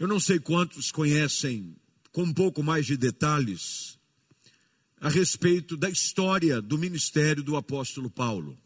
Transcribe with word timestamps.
Eu 0.00 0.08
não 0.08 0.18
sei 0.18 0.40
quantos 0.40 0.90
conhecem 0.90 1.76
com 2.10 2.22
um 2.22 2.32
pouco 2.32 2.62
mais 2.62 2.86
de 2.86 2.96
detalhes 2.96 3.98
a 4.98 5.10
respeito 5.10 5.76
da 5.76 5.90
história 5.90 6.62
do 6.62 6.78
ministério 6.78 7.42
do 7.42 7.54
apóstolo 7.54 8.08
Paulo. 8.08 8.58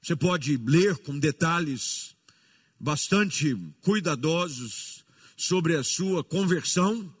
Você 0.00 0.14
pode 0.14 0.56
ler 0.56 0.96
com 0.98 1.18
detalhes 1.18 2.14
bastante 2.78 3.56
cuidadosos 3.80 5.04
sobre 5.36 5.74
a 5.76 5.82
sua 5.82 6.22
conversão. 6.22 7.12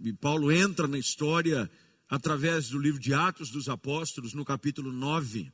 E 0.00 0.12
Paulo 0.12 0.50
entra 0.50 0.88
na 0.88 0.98
história 0.98 1.70
através 2.08 2.70
do 2.70 2.80
livro 2.80 2.98
de 2.98 3.14
Atos 3.14 3.48
dos 3.48 3.68
Apóstolos, 3.68 4.34
no 4.34 4.44
capítulo 4.44 4.90
9. 4.90 5.52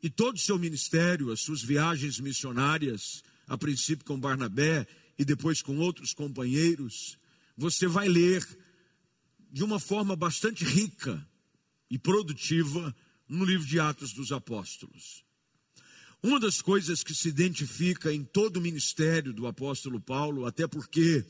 E 0.00 0.08
todo 0.08 0.36
o 0.36 0.40
seu 0.40 0.56
ministério, 0.56 1.32
as 1.32 1.40
suas 1.40 1.62
viagens 1.62 2.20
missionárias, 2.20 3.24
a 3.48 3.58
princípio 3.58 4.04
com 4.04 4.20
Barnabé 4.20 4.86
e 5.18 5.24
depois 5.24 5.60
com 5.60 5.78
outros 5.78 6.12
companheiros, 6.12 7.18
você 7.56 7.86
vai 7.86 8.08
ler 8.08 8.46
de 9.50 9.64
uma 9.64 9.80
forma 9.80 10.14
bastante 10.14 10.64
rica 10.64 11.26
e 11.90 11.98
produtiva 11.98 12.94
no 13.28 13.44
livro 13.44 13.66
de 13.66 13.80
Atos 13.80 14.12
dos 14.12 14.30
Apóstolos. 14.30 15.24
Uma 16.22 16.38
das 16.40 16.60
coisas 16.60 17.02
que 17.02 17.14
se 17.14 17.28
identifica 17.28 18.12
em 18.12 18.24
todo 18.24 18.56
o 18.56 18.60
ministério 18.60 19.32
do 19.32 19.46
apóstolo 19.46 20.00
Paulo, 20.00 20.46
até 20.46 20.66
porque 20.66 21.24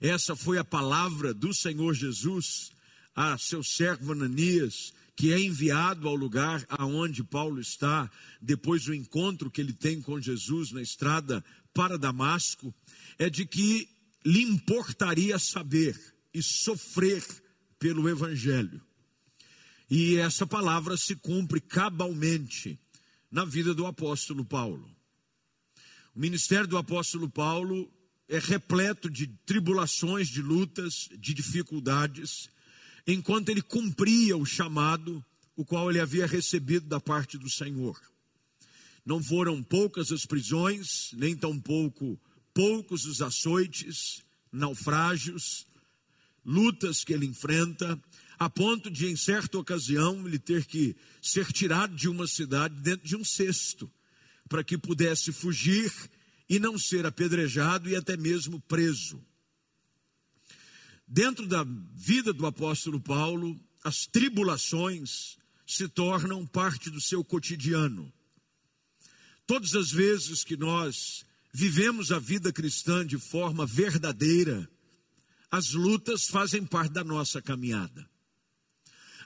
essa 0.00 0.36
foi 0.36 0.58
a 0.58 0.64
palavra 0.64 1.34
do 1.34 1.52
Senhor 1.52 1.94
Jesus 1.94 2.70
a 3.14 3.36
seu 3.36 3.62
servo 3.62 4.12
Ananias, 4.12 4.92
que 5.16 5.32
é 5.32 5.38
enviado 5.38 6.08
ao 6.08 6.14
lugar 6.14 6.64
aonde 6.68 7.22
Paulo 7.22 7.60
está, 7.60 8.10
depois 8.40 8.84
do 8.84 8.94
encontro 8.94 9.50
que 9.50 9.60
ele 9.60 9.72
tem 9.72 10.00
com 10.00 10.20
Jesus 10.20 10.70
na 10.70 10.80
estrada 10.80 11.44
para 11.74 11.98
Damasco, 11.98 12.74
é 13.20 13.28
de 13.28 13.44
que 13.44 13.86
lhe 14.24 14.40
importaria 14.40 15.38
saber 15.38 15.94
e 16.32 16.42
sofrer 16.42 17.22
pelo 17.78 18.08
Evangelho. 18.08 18.80
E 19.90 20.16
essa 20.16 20.46
palavra 20.46 20.96
se 20.96 21.14
cumpre 21.14 21.60
cabalmente 21.60 22.80
na 23.30 23.44
vida 23.44 23.74
do 23.74 23.84
apóstolo 23.84 24.42
Paulo. 24.42 24.90
O 26.14 26.18
ministério 26.18 26.66
do 26.66 26.78
apóstolo 26.78 27.28
Paulo 27.28 27.92
é 28.26 28.38
repleto 28.38 29.10
de 29.10 29.26
tribulações, 29.44 30.28
de 30.28 30.40
lutas, 30.40 31.06
de 31.18 31.34
dificuldades, 31.34 32.48
enquanto 33.06 33.50
ele 33.50 33.60
cumpria 33.60 34.34
o 34.34 34.46
chamado, 34.46 35.22
o 35.54 35.62
qual 35.62 35.90
ele 35.90 36.00
havia 36.00 36.26
recebido 36.26 36.86
da 36.86 36.98
parte 36.98 37.36
do 37.36 37.50
Senhor. 37.50 38.00
Não 39.04 39.22
foram 39.22 39.62
poucas 39.62 40.10
as 40.10 40.24
prisões, 40.24 41.10
nem 41.12 41.36
tampouco 41.36 42.18
poucos 42.54 43.04
os 43.04 43.22
açoites, 43.22 44.22
naufrágios, 44.52 45.66
lutas 46.44 47.04
que 47.04 47.12
ele 47.12 47.26
enfrenta, 47.26 48.00
a 48.38 48.48
ponto 48.48 48.90
de, 48.90 49.06
em 49.06 49.16
certa 49.16 49.58
ocasião, 49.58 50.26
ele 50.26 50.38
ter 50.38 50.64
que 50.64 50.96
ser 51.20 51.52
tirado 51.52 51.94
de 51.94 52.08
uma 52.08 52.26
cidade 52.26 52.74
dentro 52.80 53.06
de 53.06 53.16
um 53.16 53.24
cesto, 53.24 53.90
para 54.48 54.64
que 54.64 54.78
pudesse 54.78 55.30
fugir 55.30 55.92
e 56.48 56.58
não 56.58 56.78
ser 56.78 57.06
apedrejado 57.06 57.88
e 57.88 57.94
até 57.94 58.16
mesmo 58.16 58.58
preso. 58.60 59.22
Dentro 61.06 61.46
da 61.46 61.64
vida 61.94 62.32
do 62.32 62.46
apóstolo 62.46 63.00
Paulo, 63.00 63.60
as 63.84 64.06
tribulações 64.06 65.36
se 65.66 65.86
tornam 65.88 66.46
parte 66.46 66.88
do 66.90 67.00
seu 67.00 67.22
cotidiano. 67.22 68.12
Todas 69.46 69.74
as 69.74 69.90
vezes 69.90 70.42
que 70.42 70.56
nós 70.56 71.24
vivemos 71.52 72.12
a 72.12 72.18
vida 72.18 72.52
cristã 72.52 73.06
de 73.06 73.18
forma 73.18 73.66
verdadeira, 73.66 74.68
as 75.50 75.72
lutas 75.72 76.28
fazem 76.28 76.64
parte 76.64 76.92
da 76.92 77.02
nossa 77.02 77.42
caminhada. 77.42 78.08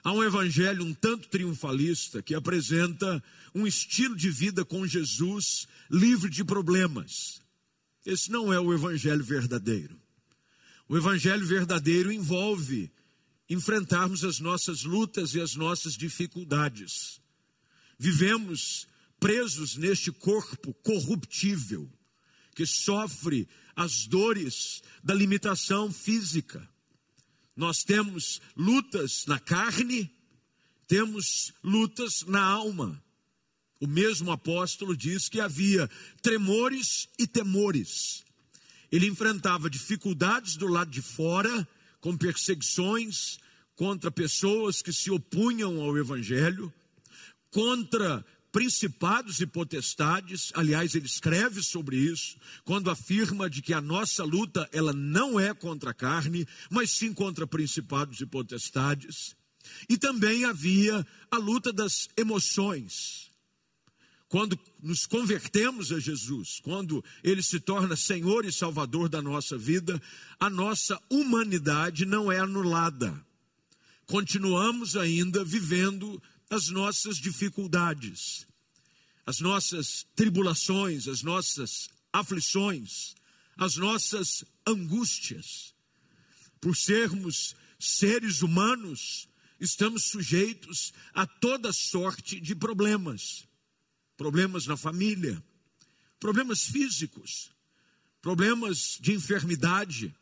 Há 0.03 0.11
um 0.11 0.23
evangelho 0.23 0.83
um 0.83 0.93
tanto 0.93 1.27
triunfalista 1.29 2.21
que 2.21 2.35
apresenta 2.35 3.23
um 3.53 3.65
estilo 3.65 4.15
de 4.15 4.29
vida 4.29 4.63
com 4.63 4.85
Jesus 4.85 5.67
livre 5.89 6.29
de 6.29 6.43
problemas. 6.43 7.41
Esse 8.05 8.29
não 8.29 8.53
é 8.53 8.59
o 8.59 8.73
evangelho 8.73 9.23
verdadeiro. 9.23 9.99
O 10.87 10.95
evangelho 10.95 11.45
verdadeiro 11.45 12.11
envolve 12.11 12.91
enfrentarmos 13.49 14.23
as 14.23 14.39
nossas 14.39 14.83
lutas 14.83 15.33
e 15.33 15.41
as 15.41 15.55
nossas 15.55 15.95
dificuldades. 15.95 17.19
Vivemos 17.97 18.87
presos 19.19 19.75
neste 19.75 20.11
corpo 20.11 20.73
corruptível 20.83 21.91
que 22.55 22.65
sofre 22.65 23.47
as 23.75 24.07
dores 24.07 24.81
da 25.03 25.13
limitação 25.13 25.91
física. 25.91 26.67
Nós 27.55 27.83
temos 27.83 28.41
lutas 28.55 29.25
na 29.27 29.37
carne, 29.37 30.09
temos 30.87 31.53
lutas 31.61 32.23
na 32.25 32.41
alma. 32.41 33.01
O 33.79 33.87
mesmo 33.87 34.31
apóstolo 34.31 34.95
diz 34.95 35.27
que 35.27 35.41
havia 35.41 35.89
tremores 36.21 37.09
e 37.19 37.27
temores. 37.27 38.23
Ele 38.91 39.07
enfrentava 39.07 39.69
dificuldades 39.69 40.55
do 40.55 40.67
lado 40.67 40.89
de 40.89 41.01
fora, 41.01 41.67
com 41.99 42.17
perseguições 42.17 43.37
contra 43.75 44.09
pessoas 44.09 44.81
que 44.81 44.93
se 44.93 45.11
opunham 45.11 45.81
ao 45.81 45.97
evangelho, 45.97 46.73
contra 47.51 48.25
principados 48.55 49.41
e 49.41 49.45
potestades, 49.45 50.49
aliás, 50.53 50.95
ele 50.95 51.07
escreve 51.07 51.61
sobre 51.61 51.97
isso, 51.97 52.37
quando 52.63 52.89
afirma 52.89 53.49
de 53.49 53.61
que 53.61 53.73
a 53.73 53.81
nossa 53.81 54.23
luta, 54.23 54.69
ela 54.71 54.93
não 54.93 55.37
é 55.37 55.53
contra 55.53 55.91
a 55.91 55.93
carne, 55.93 56.47
mas 56.69 56.91
sim 56.91 57.13
contra 57.13 57.45
principados 57.45 58.21
e 58.21 58.25
potestades. 58.25 59.35
E 59.89 59.97
também 59.97 60.45
havia 60.45 61.05
a 61.29 61.37
luta 61.37 61.73
das 61.73 62.07
emoções. 62.15 63.29
Quando 64.29 64.57
nos 64.81 65.05
convertemos 65.05 65.91
a 65.91 65.99
Jesus, 65.99 66.61
quando 66.63 67.03
Ele 67.21 67.43
se 67.43 67.59
torna 67.59 67.97
Senhor 67.97 68.45
e 68.45 68.53
Salvador 68.53 69.09
da 69.09 69.21
nossa 69.21 69.57
vida, 69.57 70.01
a 70.39 70.49
nossa 70.49 70.97
humanidade 71.09 72.05
não 72.05 72.31
é 72.31 72.39
anulada. 72.39 73.21
Continuamos 74.05 74.95
ainda 74.95 75.43
vivendo 75.43 76.21
as 76.49 76.69
nossas 76.69 77.17
dificuldades, 77.17 78.47
as 79.25 79.39
nossas 79.39 80.05
tribulações, 80.15 81.07
as 81.07 81.23
nossas 81.23 81.89
aflições, 82.13 83.15
as 83.57 83.77
nossas 83.77 84.43
angústias. 84.65 85.73
Por 86.61 86.75
sermos 86.75 87.55
seres 87.79 88.41
humanos, 88.41 89.27
estamos 89.59 90.05
sujeitos 90.05 90.93
a 91.13 91.25
toda 91.25 91.73
sorte 91.73 92.39
de 92.39 92.55
problemas. 92.55 93.47
Problemas 94.17 94.65
na 94.65 94.77
família, 94.77 95.43
problemas 96.19 96.63
físicos, 96.63 97.51
problemas 98.21 98.97
de 99.01 99.13
enfermidade. 99.13 100.15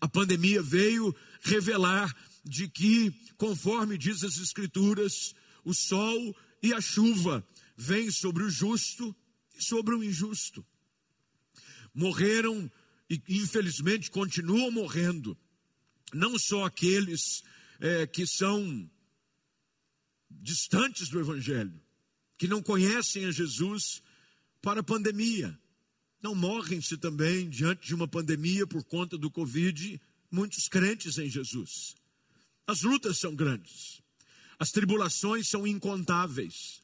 A 0.00 0.08
pandemia 0.08 0.62
veio 0.62 1.14
revelar 1.40 2.14
de 2.46 2.68
que, 2.68 3.10
conforme 3.36 3.98
diz 3.98 4.22
as 4.22 4.38
Escrituras, 4.38 5.34
o 5.64 5.74
sol 5.74 6.36
e 6.62 6.72
a 6.72 6.80
chuva 6.80 7.46
vêm 7.76 8.10
sobre 8.10 8.44
o 8.44 8.50
justo 8.50 9.14
e 9.58 9.62
sobre 9.62 9.94
o 9.94 10.04
injusto. 10.04 10.64
Morreram 11.92 12.70
e, 13.10 13.20
infelizmente, 13.28 14.10
continuam 14.10 14.70
morrendo, 14.70 15.36
não 16.14 16.38
só 16.38 16.64
aqueles 16.64 17.42
é, 17.80 18.06
que 18.06 18.26
são 18.26 18.88
distantes 20.30 21.08
do 21.08 21.18
Evangelho, 21.18 21.80
que 22.38 22.46
não 22.46 22.62
conhecem 22.62 23.24
a 23.24 23.32
Jesus 23.32 24.02
para 24.62 24.80
a 24.80 24.84
pandemia. 24.84 25.58
Não 26.22 26.34
morrem-se 26.34 26.96
também 26.96 27.48
diante 27.48 27.86
de 27.86 27.94
uma 27.94 28.06
pandemia 28.06 28.66
por 28.66 28.84
conta 28.84 29.18
do 29.18 29.30
Covid 29.30 30.00
muitos 30.30 30.68
crentes 30.68 31.18
em 31.18 31.28
Jesus. 31.28 31.96
As 32.66 32.82
lutas 32.82 33.18
são 33.18 33.34
grandes, 33.34 34.02
as 34.58 34.70
tribulações 34.70 35.48
são 35.48 35.66
incontáveis. 35.66 36.82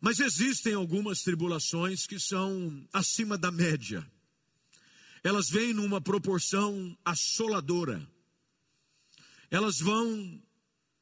Mas 0.00 0.20
existem 0.20 0.74
algumas 0.74 1.22
tribulações 1.22 2.06
que 2.06 2.18
são 2.18 2.86
acima 2.92 3.38
da 3.38 3.50
média. 3.50 4.08
Elas 5.22 5.48
vêm 5.48 5.72
numa 5.72 6.00
proporção 6.00 6.96
assoladora. 7.04 8.06
Elas 9.50 9.78
vão 9.78 10.42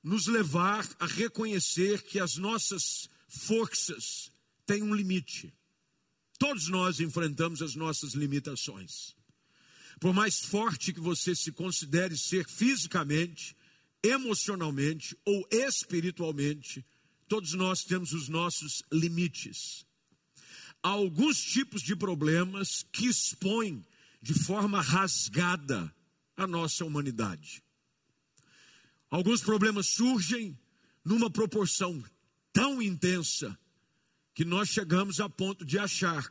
nos 0.02 0.26
levar 0.26 0.86
a 0.98 1.06
reconhecer 1.06 2.02
que 2.02 2.20
as 2.20 2.36
nossas 2.36 3.08
forças 3.26 4.30
têm 4.66 4.82
um 4.82 4.94
limite. 4.94 5.52
Todos 6.38 6.68
nós 6.68 7.00
enfrentamos 7.00 7.62
as 7.62 7.74
nossas 7.74 8.12
limitações. 8.12 9.16
Por 10.00 10.12
mais 10.12 10.40
forte 10.40 10.92
que 10.92 11.00
você 11.00 11.34
se 11.34 11.52
considere 11.52 12.16
ser 12.16 12.46
fisicamente, 12.48 13.56
emocionalmente 14.02 15.16
ou 15.24 15.46
espiritualmente, 15.50 16.84
todos 17.28 17.54
nós 17.54 17.82
temos 17.84 18.12
os 18.12 18.28
nossos 18.28 18.82
limites. 18.92 19.86
Há 20.82 20.90
alguns 20.90 21.40
tipos 21.42 21.82
de 21.82 21.96
problemas 21.96 22.84
que 22.92 23.06
expõem 23.06 23.84
de 24.20 24.34
forma 24.34 24.80
rasgada 24.80 25.94
a 26.36 26.46
nossa 26.46 26.84
humanidade. 26.84 27.62
Alguns 29.10 29.40
problemas 29.40 29.86
surgem 29.88 30.58
numa 31.04 31.30
proporção 31.30 32.02
tão 32.52 32.82
intensa 32.82 33.56
que 34.34 34.44
nós 34.44 34.68
chegamos 34.68 35.20
a 35.20 35.28
ponto 35.28 35.64
de 35.64 35.78
achar 35.78 36.28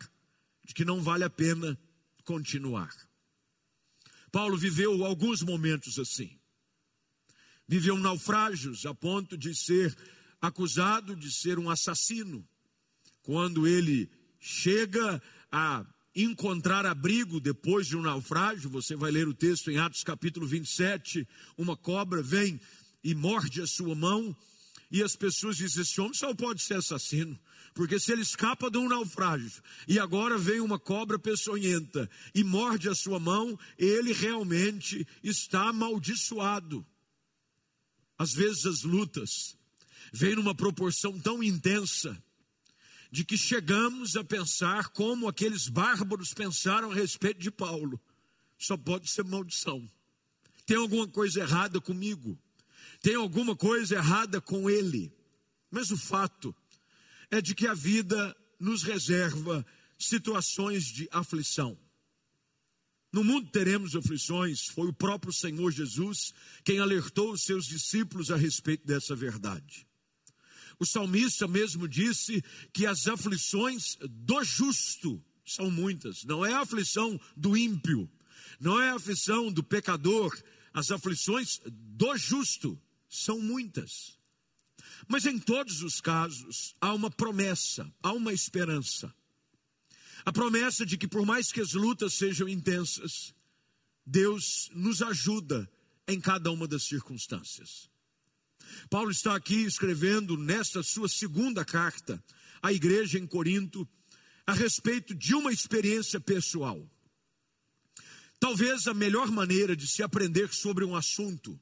de 0.63 0.73
que 0.73 0.85
não 0.85 1.01
vale 1.01 1.23
a 1.23 1.29
pena 1.29 1.79
continuar. 2.23 2.93
Paulo 4.33 4.57
viveu 4.57 5.05
alguns 5.05 5.43
momentos 5.43 5.99
assim. 5.99 6.39
Viveu 7.67 7.95
naufrágios 7.99 8.83
a 8.83 8.91
ponto 8.91 9.37
de 9.37 9.53
ser 9.55 9.95
acusado 10.41 11.15
de 11.15 11.31
ser 11.31 11.59
um 11.59 11.69
assassino. 11.69 12.43
Quando 13.21 13.67
ele 13.67 14.09
chega 14.39 15.21
a 15.51 15.85
encontrar 16.15 16.83
abrigo 16.83 17.39
depois 17.39 17.85
de 17.85 17.95
um 17.95 18.01
naufrágio, 18.01 18.71
você 18.71 18.95
vai 18.95 19.11
ler 19.11 19.27
o 19.27 19.35
texto 19.35 19.69
em 19.69 19.77
Atos 19.77 20.01
capítulo 20.01 20.47
27, 20.47 21.27
uma 21.55 21.77
cobra 21.77 22.23
vem 22.23 22.59
e 23.03 23.13
morde 23.13 23.61
a 23.61 23.67
sua 23.67 23.93
mão, 23.93 24.35
e 24.89 25.03
as 25.03 25.15
pessoas 25.15 25.57
dizem: 25.57 25.83
esse 25.83 26.01
homem 26.01 26.15
só 26.15 26.33
pode 26.33 26.63
ser 26.63 26.77
assassino. 26.77 27.39
Porque 27.73 27.99
se 27.99 28.11
ele 28.11 28.21
escapa 28.21 28.69
de 28.69 28.77
um 28.77 28.87
naufrágio 28.87 29.63
e 29.87 29.97
agora 29.97 30.37
vem 30.37 30.59
uma 30.59 30.77
cobra 30.77 31.17
peçonhenta 31.17 32.09
e 32.33 32.43
morde 32.43 32.87
a 32.87 32.95
sua 32.95 33.19
mão, 33.19 33.57
ele 33.77 34.13
realmente 34.13 35.07
está 35.23 35.69
amaldiçoado. 35.69 36.85
Às 38.17 38.31
vezes 38.31 38.65
as 38.65 38.83
lutas 38.83 39.57
vêm 40.11 40.35
numa 40.35 40.53
proporção 40.53 41.19
tão 41.19 41.41
intensa 41.41 42.21
de 43.11 43.25
que 43.25 43.37
chegamos 43.37 44.15
a 44.15 44.23
pensar 44.23 44.89
como 44.89 45.27
aqueles 45.27 45.67
bárbaros 45.67 46.33
pensaram 46.33 46.91
a 46.91 46.95
respeito 46.95 47.39
de 47.39 47.51
Paulo. 47.51 47.99
Só 48.57 48.77
pode 48.77 49.09
ser 49.09 49.23
maldição. 49.23 49.89
Tem 50.65 50.77
alguma 50.77 51.07
coisa 51.07 51.41
errada 51.41 51.81
comigo? 51.81 52.37
Tem 53.01 53.15
alguma 53.15 53.55
coisa 53.55 53.95
errada 53.95 54.39
com 54.39 54.69
ele? 54.69 55.11
Mas 55.69 55.91
o 55.91 55.97
fato 55.97 56.55
é 57.33 57.41
de 57.41 57.55
que 57.55 57.65
a 57.65 57.73
vida 57.73 58.35
nos 58.59 58.83
reserva 58.83 59.65
situações 59.97 60.85
de 60.85 61.09
aflição. 61.11 61.75
No 63.11 63.23
mundo 63.23 63.49
teremos 63.49 63.95
aflições, 63.95 64.67
foi 64.67 64.87
o 64.87 64.93
próprio 64.93 65.33
Senhor 65.33 65.71
Jesus 65.71 66.31
quem 66.63 66.77
alertou 66.77 67.31
os 67.31 67.43
seus 67.43 67.65
discípulos 67.65 68.29
a 68.29 68.37
respeito 68.37 68.85
dessa 68.85 69.15
verdade. 69.15 69.87
O 70.79 70.85
salmista 70.85 71.47
mesmo 71.47 71.87
disse 71.87 72.43
que 72.71 72.85
as 72.85 73.07
aflições 73.07 73.97
do 74.07 74.43
justo 74.43 75.19
são 75.43 75.71
muitas, 75.71 76.23
não 76.25 76.45
é 76.45 76.53
a 76.53 76.61
aflição 76.61 77.19
do 77.35 77.57
ímpio, 77.57 78.07
não 78.59 78.79
é 78.79 78.91
a 78.91 78.95
aflição 78.95 79.51
do 79.51 79.63
pecador, 79.63 80.39
as 80.71 80.91
aflições 80.91 81.59
do 81.65 82.15
justo 82.15 82.79
são 83.09 83.39
muitas. 83.39 84.21
Mas 85.07 85.25
em 85.25 85.37
todos 85.39 85.81
os 85.81 85.99
casos 85.99 86.75
há 86.79 86.93
uma 86.93 87.09
promessa, 87.09 87.91
há 88.01 88.11
uma 88.11 88.33
esperança. 88.33 89.13
A 90.25 90.31
promessa 90.31 90.85
de 90.85 90.97
que, 90.97 91.07
por 91.07 91.25
mais 91.25 91.51
que 91.51 91.59
as 91.59 91.73
lutas 91.73 92.13
sejam 92.13 92.47
intensas, 92.47 93.33
Deus 94.05 94.69
nos 94.73 95.01
ajuda 95.01 95.69
em 96.07 96.19
cada 96.19 96.51
uma 96.51 96.67
das 96.67 96.83
circunstâncias. 96.83 97.89
Paulo 98.89 99.11
está 99.11 99.35
aqui 99.35 99.63
escrevendo 99.63 100.37
nesta 100.37 100.81
sua 100.81 101.09
segunda 101.09 101.65
carta 101.65 102.23
à 102.61 102.71
igreja 102.71 103.19
em 103.19 103.27
Corinto 103.27 103.87
a 104.45 104.53
respeito 104.53 105.13
de 105.13 105.35
uma 105.35 105.51
experiência 105.51 106.19
pessoal. 106.19 106.89
Talvez 108.39 108.87
a 108.87 108.93
melhor 108.93 109.31
maneira 109.31 109.75
de 109.75 109.87
se 109.87 110.03
aprender 110.03 110.53
sobre 110.53 110.83
um 110.83 110.95
assunto 110.95 111.59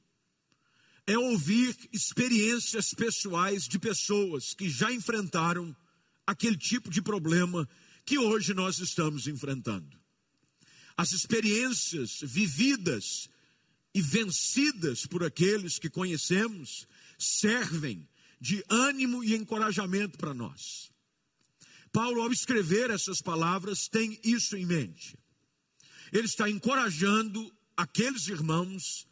é 1.06 1.18
ouvir 1.18 1.76
experiências 1.92 2.90
pessoais 2.90 3.64
de 3.64 3.78
pessoas 3.78 4.54
que 4.54 4.68
já 4.70 4.92
enfrentaram 4.92 5.74
aquele 6.26 6.56
tipo 6.56 6.90
de 6.90 7.02
problema 7.02 7.68
que 8.04 8.18
hoje 8.18 8.54
nós 8.54 8.78
estamos 8.78 9.26
enfrentando. 9.26 10.00
As 10.96 11.12
experiências 11.12 12.18
vividas 12.22 13.28
e 13.94 14.00
vencidas 14.00 15.06
por 15.06 15.24
aqueles 15.24 15.78
que 15.78 15.90
conhecemos 15.90 16.86
servem 17.18 18.08
de 18.40 18.64
ânimo 18.68 19.22
e 19.22 19.34
encorajamento 19.34 20.18
para 20.18 20.34
nós. 20.34 20.90
Paulo, 21.92 22.22
ao 22.22 22.32
escrever 22.32 22.90
essas 22.90 23.20
palavras, 23.20 23.86
tem 23.86 24.18
isso 24.24 24.56
em 24.56 24.64
mente. 24.64 25.16
Ele 26.12 26.26
está 26.26 26.48
encorajando 26.48 27.52
aqueles 27.76 28.28
irmãos 28.28 29.06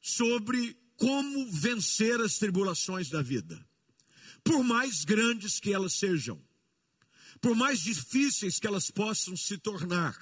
sobre 0.00 0.76
como 1.02 1.50
vencer 1.50 2.20
as 2.20 2.38
tribulações 2.38 3.10
da 3.10 3.20
vida, 3.20 3.60
por 4.44 4.62
mais 4.62 5.04
grandes 5.04 5.58
que 5.58 5.72
elas 5.72 5.94
sejam, 5.94 6.40
por 7.40 7.56
mais 7.56 7.80
difíceis 7.80 8.60
que 8.60 8.68
elas 8.68 8.88
possam 8.88 9.36
se 9.36 9.58
tornar. 9.58 10.16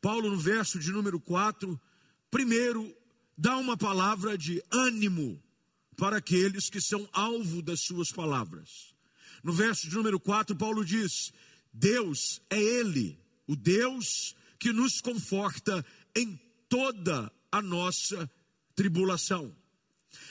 Paulo, 0.00 0.28
no 0.28 0.36
verso 0.36 0.80
de 0.80 0.90
número 0.90 1.20
4, 1.20 1.80
primeiro 2.32 2.92
dá 3.38 3.56
uma 3.56 3.76
palavra 3.76 4.36
de 4.36 4.60
ânimo 4.72 5.40
para 5.96 6.16
aqueles 6.16 6.68
que 6.68 6.80
são 6.80 7.08
alvo 7.12 7.62
das 7.62 7.82
suas 7.82 8.10
palavras. 8.10 8.92
No 9.40 9.52
verso 9.52 9.88
de 9.88 9.94
número 9.94 10.18
4, 10.18 10.56
Paulo 10.56 10.84
diz: 10.84 11.32
Deus 11.72 12.42
é 12.50 12.60
Ele, 12.60 13.16
o 13.46 13.54
Deus 13.54 14.34
que 14.58 14.72
nos 14.72 15.00
conforta 15.00 15.86
em 16.12 16.40
toda 16.68 17.32
a 17.52 17.62
nossa 17.62 18.28
tribulação. 18.74 19.61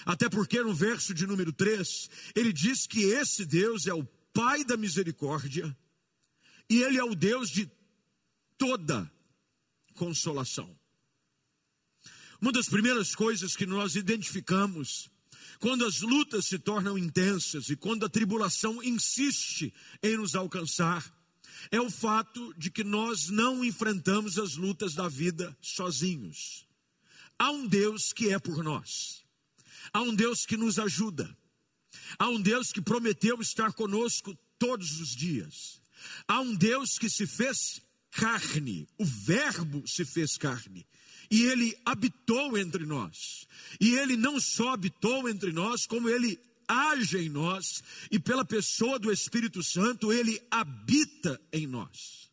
Até 0.06 0.30
porque 0.30 0.62
no 0.62 0.74
verso 0.74 1.14
de 1.14 1.28
número 1.28 1.52
3, 1.52 2.10
ele 2.36 2.52
diz 2.54 2.88
que 2.88 3.04
esse 3.04 3.46
Deus 3.46 3.88
é 3.88 3.94
o 3.94 4.08
Pai 4.34 4.64
da 4.64 4.78
misericórdia 4.78 5.76
e 6.70 6.82
ele 6.82 6.98
é 6.98 7.04
o 7.04 7.14
Deus 7.14 7.50
de 7.50 7.70
toda 8.58 9.12
consolação. 9.94 10.74
Uma 12.40 12.52
das 12.52 12.70
primeiras 12.70 13.14
coisas 13.14 13.56
que 13.56 13.66
nós 13.66 13.96
identificamos 13.96 15.12
quando 15.60 15.86
as 15.86 16.02
lutas 16.02 16.48
se 16.48 16.58
tornam 16.58 16.98
intensas 16.98 17.70
e 17.70 17.76
quando 17.76 18.04
a 18.04 18.10
tribulação 18.10 18.82
insiste 18.82 19.72
em 20.02 20.18
nos 20.18 20.34
alcançar, 20.34 21.06
é 21.70 21.80
o 21.80 21.92
fato 21.92 22.52
de 22.58 22.72
que 22.72 22.84
nós 22.84 23.30
não 23.30 23.64
enfrentamos 23.64 24.40
as 24.40 24.56
lutas 24.56 24.96
da 24.96 25.08
vida 25.08 25.56
sozinhos. 25.62 26.68
Há 27.38 27.52
um 27.52 27.68
Deus 27.68 28.12
que 28.12 28.34
é 28.34 28.40
por 28.40 28.64
nós, 28.64 29.21
há 29.94 30.02
um 30.02 30.14
Deus 30.14 30.46
que 30.46 30.58
nos 30.58 30.80
ajuda, 30.80 31.36
há 32.18 32.28
um 32.30 32.42
Deus 32.42 32.72
que 32.72 32.82
prometeu 32.82 33.42
estar 33.42 33.74
conosco 33.74 34.38
todos 34.58 35.00
os 35.00 35.16
dias, 35.16 35.82
há 36.28 36.40
um 36.42 36.56
Deus 36.56 36.98
que 36.98 37.10
se 37.10 37.26
fez 37.28 37.82
carne, 38.12 38.88
o 38.98 39.06
Verbo 39.06 39.88
se 39.88 40.06
fez 40.06 40.38
carne 40.38 40.86
e 41.32 41.44
ele 41.44 41.76
habitou 41.86 42.58
entre 42.58 42.86
nós. 42.86 43.48
E 43.80 43.96
ele 43.96 44.18
não 44.18 44.38
só 44.40 44.74
habitou 44.74 45.30
entre 45.30 45.54
nós, 45.54 45.86
como 45.86 46.10
ele 46.10 46.38
age 46.68 47.18
em 47.18 47.30
nós, 47.30 47.82
e 48.12 48.20
pela 48.20 48.44
pessoa 48.44 49.00
do 49.00 49.12
Espírito 49.12 49.64
Santo, 49.64 50.12
ele 50.12 50.42
habita 50.52 51.40
em 51.54 51.66
nós. 51.66 52.30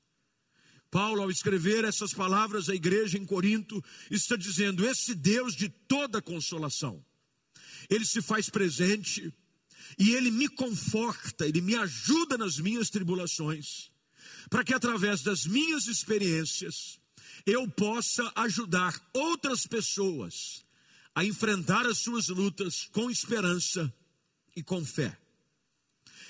Paulo, 0.90 1.23
ao 1.23 1.31
escrever 1.31 1.85
essas 1.85 2.12
palavras 2.12 2.69
à 2.69 2.75
igreja 2.75 3.17
em 3.17 3.25
Corinto, 3.25 3.83
está 4.11 4.37
dizendo: 4.37 4.85
esse 4.85 5.14
Deus 5.14 5.55
de 5.55 5.69
toda 5.69 6.21
consolação, 6.21 7.05
ele 7.88 8.04
se 8.04 8.21
faz 8.21 8.49
presente 8.50 9.33
e 9.99 10.11
ele 10.14 10.30
me 10.30 10.49
conforta, 10.49 11.47
ele 11.47 11.61
me 11.61 11.75
ajuda 11.75 12.37
nas 12.37 12.59
minhas 12.59 12.90
tribulações, 12.90 13.90
para 14.50 14.64
que 14.64 14.75
através 14.75 15.23
das 15.23 15.47
minhas 15.47 15.87
experiências, 15.87 16.99
eu 17.47 17.68
possa 17.68 18.30
ajudar 18.37 18.95
outras 19.12 19.66
pessoas 19.66 20.64
a 21.14 21.25
enfrentar 21.25 21.87
as 21.87 21.99
suas 21.99 22.28
lutas 22.28 22.88
com 22.92 23.11
esperança 23.11 23.92
e 24.54 24.62
com 24.62 24.85
fé. 24.85 25.18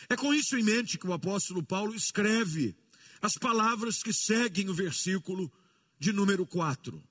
É 0.08 0.16
com 0.16 0.32
isso 0.32 0.56
em 0.56 0.62
mente 0.62 0.96
que 0.96 1.06
o 1.06 1.12
apóstolo 1.12 1.62
Paulo 1.62 1.94
escreve 1.94 2.74
as 3.20 3.34
palavras 3.34 4.02
que 4.02 4.12
seguem 4.12 4.68
o 4.68 4.74
versículo 4.74 5.52
de 5.98 6.12
número 6.12 6.46
4. 6.46 7.02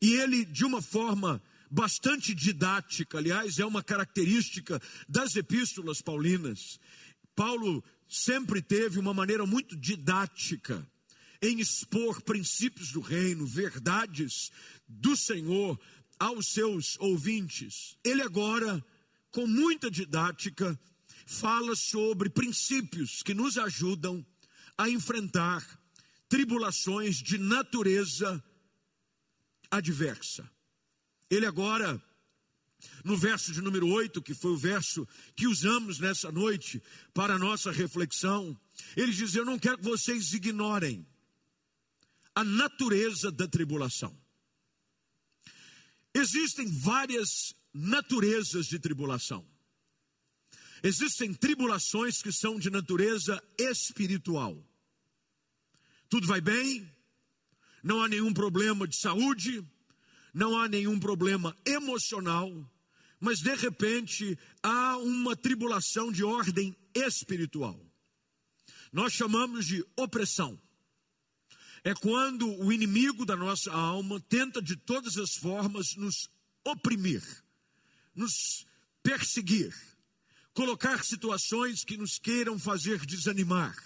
E 0.00 0.14
ele, 0.14 0.44
de 0.44 0.64
uma 0.64 0.80
forma 0.80 1.42
bastante 1.70 2.34
didática, 2.34 3.18
aliás, 3.18 3.58
é 3.58 3.64
uma 3.64 3.82
característica 3.82 4.80
das 5.08 5.36
epístolas 5.36 6.00
paulinas. 6.00 6.78
Paulo 7.34 7.84
sempre 8.08 8.62
teve 8.62 8.98
uma 8.98 9.14
maneira 9.14 9.46
muito 9.46 9.76
didática 9.76 10.86
em 11.40 11.60
expor 11.60 12.20
princípios 12.22 12.90
do 12.90 13.00
reino, 13.00 13.46
verdades 13.46 14.50
do 14.88 15.16
Senhor 15.16 15.78
aos 16.18 16.48
seus 16.48 16.98
ouvintes. 16.98 17.96
Ele 18.02 18.22
agora, 18.22 18.84
com 19.30 19.46
muita 19.46 19.90
didática, 19.90 20.78
fala 21.26 21.76
sobre 21.76 22.28
princípios 22.28 23.22
que 23.22 23.34
nos 23.34 23.56
ajudam 23.58 24.24
a 24.76 24.88
enfrentar 24.88 25.64
tribulações 26.28 27.16
de 27.16 27.38
natureza 27.38 28.42
adversa. 29.70 30.48
Ele 31.30 31.46
agora, 31.46 32.02
no 33.04 33.16
verso 33.16 33.52
de 33.52 33.60
número 33.60 33.88
8, 33.88 34.22
que 34.22 34.34
foi 34.34 34.52
o 34.52 34.56
verso 34.56 35.06
que 35.36 35.46
usamos 35.46 35.98
nessa 35.98 36.32
noite 36.32 36.82
para 37.12 37.34
a 37.34 37.38
nossa 37.38 37.70
reflexão, 37.70 38.58
ele 38.96 39.12
diz: 39.12 39.34
Eu 39.34 39.44
não 39.44 39.58
quero 39.58 39.78
que 39.78 39.84
vocês 39.84 40.32
ignorem 40.32 41.06
a 42.34 42.44
natureza 42.44 43.30
da 43.30 43.48
tribulação. 43.48 44.16
Existem 46.14 46.66
várias 46.80 47.54
naturezas 47.74 48.66
de 48.66 48.78
tribulação. 48.78 49.46
Existem 50.82 51.34
tribulações 51.34 52.22
que 52.22 52.32
são 52.32 52.58
de 52.58 52.70
natureza 52.70 53.42
espiritual. 53.58 54.64
Tudo 56.08 56.26
vai 56.26 56.40
bem, 56.40 56.90
não 57.82 58.02
há 58.02 58.08
nenhum 58.08 58.32
problema 58.32 58.86
de 58.86 58.96
saúde, 58.96 59.64
não 60.32 60.58
há 60.58 60.68
nenhum 60.68 60.98
problema 60.98 61.56
emocional, 61.64 62.50
mas 63.20 63.40
de 63.40 63.54
repente 63.54 64.38
há 64.62 64.96
uma 64.98 65.36
tribulação 65.36 66.12
de 66.12 66.22
ordem 66.22 66.76
espiritual. 66.94 67.78
Nós 68.92 69.12
chamamos 69.12 69.66
de 69.66 69.84
opressão. 69.96 70.60
É 71.84 71.94
quando 71.94 72.48
o 72.60 72.72
inimigo 72.72 73.24
da 73.24 73.36
nossa 73.36 73.72
alma 73.72 74.20
tenta 74.20 74.60
de 74.60 74.76
todas 74.76 75.16
as 75.16 75.34
formas 75.34 75.94
nos 75.96 76.28
oprimir, 76.64 77.22
nos 78.14 78.66
perseguir, 79.02 79.74
colocar 80.52 81.04
situações 81.04 81.84
que 81.84 81.96
nos 81.96 82.18
queiram 82.18 82.58
fazer 82.58 83.06
desanimar. 83.06 83.76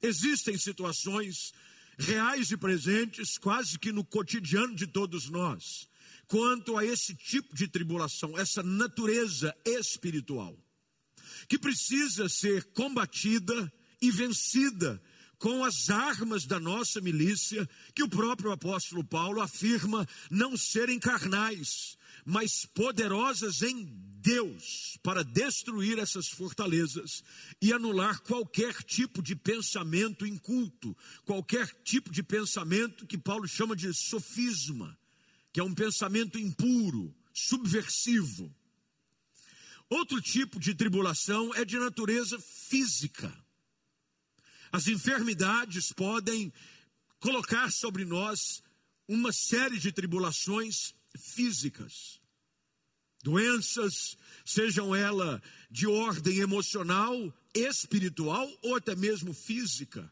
Existem 0.00 0.56
situações 0.56 1.52
reais 1.98 2.50
e 2.52 2.56
presentes, 2.56 3.36
quase 3.36 3.78
que 3.78 3.90
no 3.90 4.04
cotidiano 4.04 4.74
de 4.74 4.86
todos 4.86 5.28
nós, 5.28 5.88
quanto 6.28 6.76
a 6.78 6.84
esse 6.84 7.14
tipo 7.14 7.54
de 7.54 7.66
tribulação, 7.66 8.38
essa 8.38 8.62
natureza 8.62 9.54
espiritual, 9.64 10.56
que 11.48 11.58
precisa 11.58 12.28
ser 12.28 12.64
combatida 12.72 13.72
e 14.00 14.10
vencida 14.10 15.02
com 15.38 15.64
as 15.64 15.90
armas 15.90 16.46
da 16.46 16.58
nossa 16.58 17.00
milícia, 17.00 17.68
que 17.94 18.02
o 18.02 18.08
próprio 18.08 18.52
apóstolo 18.52 19.04
Paulo 19.04 19.40
afirma 19.40 20.06
não 20.30 20.56
serem 20.56 20.98
carnais, 20.98 21.97
mas 22.30 22.66
poderosas 22.66 23.62
em 23.62 23.86
Deus 24.20 24.98
para 25.02 25.24
destruir 25.24 25.98
essas 25.98 26.28
fortalezas 26.28 27.24
e 27.58 27.72
anular 27.72 28.20
qualquer 28.20 28.82
tipo 28.82 29.22
de 29.22 29.34
pensamento 29.34 30.26
inculto, 30.26 30.94
qualquer 31.24 31.66
tipo 31.82 32.12
de 32.12 32.22
pensamento 32.22 33.06
que 33.06 33.16
Paulo 33.16 33.48
chama 33.48 33.74
de 33.74 33.94
sofisma, 33.94 34.94
que 35.50 35.58
é 35.58 35.64
um 35.64 35.74
pensamento 35.74 36.38
impuro, 36.38 37.16
subversivo. 37.32 38.54
Outro 39.88 40.20
tipo 40.20 40.60
de 40.60 40.74
tribulação 40.74 41.54
é 41.54 41.64
de 41.64 41.78
natureza 41.78 42.38
física. 42.68 43.32
As 44.70 44.86
enfermidades 44.86 45.94
podem 45.94 46.52
colocar 47.20 47.72
sobre 47.72 48.04
nós 48.04 48.62
uma 49.08 49.32
série 49.32 49.78
de 49.78 49.90
tribulações 49.90 50.97
físicas. 51.16 52.20
Doenças, 53.22 54.16
sejam 54.44 54.94
elas 54.94 55.40
de 55.70 55.86
ordem 55.86 56.38
emocional, 56.38 57.32
espiritual 57.54 58.48
ou 58.62 58.76
até 58.76 58.94
mesmo 58.94 59.34
física. 59.34 60.10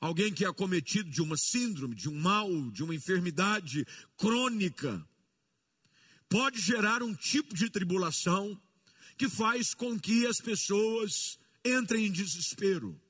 Alguém 0.00 0.32
que 0.32 0.44
é 0.44 0.48
acometido 0.48 1.08
de 1.10 1.22
uma 1.22 1.36
síndrome, 1.36 1.94
de 1.94 2.08
um 2.08 2.14
mal, 2.14 2.50
de 2.70 2.82
uma 2.82 2.94
enfermidade 2.94 3.86
crônica, 4.16 5.06
pode 6.28 6.60
gerar 6.60 7.02
um 7.02 7.14
tipo 7.14 7.54
de 7.54 7.70
tribulação 7.70 8.60
que 9.16 9.28
faz 9.28 9.74
com 9.74 9.98
que 9.98 10.26
as 10.26 10.38
pessoas 10.38 11.38
entrem 11.64 12.06
em 12.06 12.12
desespero. 12.12 13.00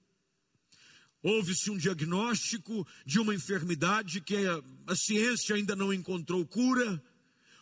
Houve-se 1.22 1.70
um 1.70 1.76
diagnóstico 1.76 2.86
de 3.06 3.20
uma 3.20 3.34
enfermidade 3.34 4.20
que 4.20 4.36
a 4.86 4.96
ciência 4.96 5.54
ainda 5.54 5.76
não 5.76 5.92
encontrou 5.92 6.44
cura, 6.44 7.00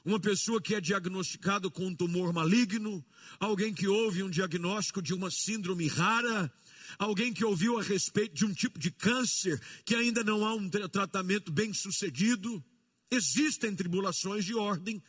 uma 0.04 0.18
pessoa 0.18 0.62
que 0.62 0.74
é 0.74 0.80
diagnosticada 0.80 1.68
com 1.68 1.86
um 1.86 1.94
tumor 1.94 2.32
maligno, 2.32 3.04
alguém 3.38 3.74
que 3.74 3.86
ouve 3.86 4.22
um 4.22 4.30
diagnóstico 4.30 5.02
de 5.02 5.12
uma 5.12 5.30
síndrome 5.30 5.86
rara, 5.88 6.50
alguém 6.98 7.32
que 7.32 7.44
ouviu 7.44 7.78
a 7.78 7.82
respeito 7.82 8.34
de 8.34 8.46
um 8.46 8.52
tipo 8.52 8.78
de 8.78 8.90
câncer 8.90 9.60
que 9.84 9.94
ainda 9.94 10.24
não 10.24 10.44
há 10.44 10.54
um 10.54 10.68
tratamento 10.68 11.52
bem 11.52 11.74
sucedido. 11.74 12.64
Existem 13.10 13.74
tribulações 13.74 14.44
de 14.44 14.54
ordem 14.54 15.02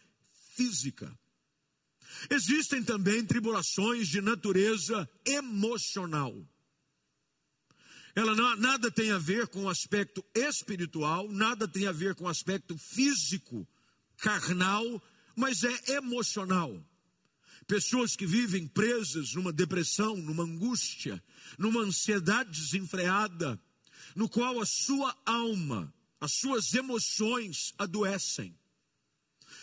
física. 0.56 1.18
Existem 2.30 2.84
também 2.84 3.26
tribulações 3.26 4.10
de 4.10 4.20
natureza 4.20 5.10
emocional. 5.26 6.36
Ela 8.16 8.36
não, 8.36 8.56
nada 8.58 8.92
tem 8.92 9.12
a 9.12 9.18
ver 9.18 9.48
com 9.48 9.64
o 9.64 9.70
aspecto 9.70 10.24
espiritual, 10.36 11.30
nada 11.32 11.68
tem 11.68 11.88
a 11.88 11.92
ver 11.92 12.16
com 12.16 12.26
o 12.26 12.30
aspecto 12.30 12.78
físico, 12.78 13.68
carnal, 14.18 15.02
mas 15.36 15.64
é 15.64 15.94
emocional. 15.94 16.86
Pessoas 17.68 18.16
que 18.16 18.26
vivem 18.26 18.68
presas 18.68 19.34
numa 19.34 19.54
depressão, 19.54 20.18
numa 20.18 20.44
angústia, 20.44 21.24
numa 21.58 21.82
ansiedade 21.82 22.52
desenfreada, 22.52 23.60
no 24.16 24.28
qual 24.28 24.60
a 24.60 24.66
sua 24.66 25.16
alma, 25.26 25.94
as 26.20 26.34
suas 26.34 26.74
emoções 26.74 27.74
adoecem 27.78 28.56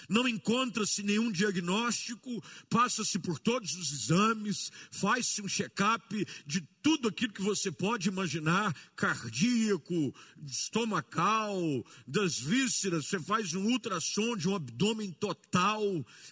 não 0.08 0.26
encontra-se 0.26 1.02
nenhum 1.02 1.30
diagnóstico, 1.30 2.42
passa-se 2.70 3.18
por 3.18 3.38
todos 3.38 3.74
os 3.74 3.92
exames, 3.92 4.72
faz-se 4.90 5.42
um 5.42 5.48
check-up 5.48 6.26
de 6.46 6.62
tudo 6.82 7.08
aquilo 7.08 7.32
que 7.32 7.42
você 7.42 7.70
pode 7.70 8.08
imaginar, 8.08 8.74
cardíaco, 8.96 10.14
estomacal, 10.42 11.60
das 12.06 12.38
vísceras, 12.38 13.06
você 13.06 13.20
faz 13.20 13.52
um 13.52 13.66
ultrassom 13.66 14.36
de 14.36 14.48
um 14.48 14.54
abdômen 14.54 15.12
total, 15.12 15.82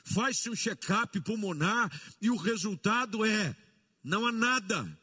faz-se 0.04 0.49
um 0.49 0.56
check-up 0.56 1.21
pulmonar 1.21 1.90
e 2.21 2.30
o 2.30 2.37
resultado 2.37 3.25
é: 3.25 3.54
não 4.02 4.26
há 4.26 4.33
nada. 4.33 4.99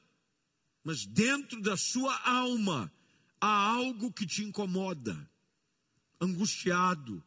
Mas 0.84 1.06
dentro 1.06 1.62
da 1.62 1.77
sua 1.77 2.18
alma 2.27 2.92
há 3.39 3.48
algo 3.48 4.12
que 4.12 4.25
te 4.25 4.44
incomoda, 4.44 5.30
angustiado, 6.20 7.24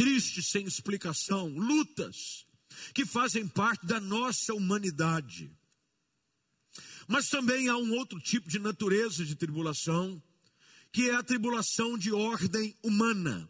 tristes 0.00 0.46
sem 0.48 0.64
explicação, 0.64 1.48
lutas 1.48 2.46
que 2.94 3.04
fazem 3.04 3.46
parte 3.46 3.84
da 3.84 4.00
nossa 4.00 4.54
humanidade. 4.54 5.54
Mas 7.06 7.28
também 7.28 7.68
há 7.68 7.76
um 7.76 7.92
outro 7.92 8.18
tipo 8.18 8.48
de 8.48 8.58
natureza 8.58 9.26
de 9.26 9.34
tribulação, 9.34 10.22
que 10.90 11.10
é 11.10 11.14
a 11.14 11.22
tribulação 11.22 11.98
de 11.98 12.10
ordem 12.12 12.74
humana. 12.82 13.46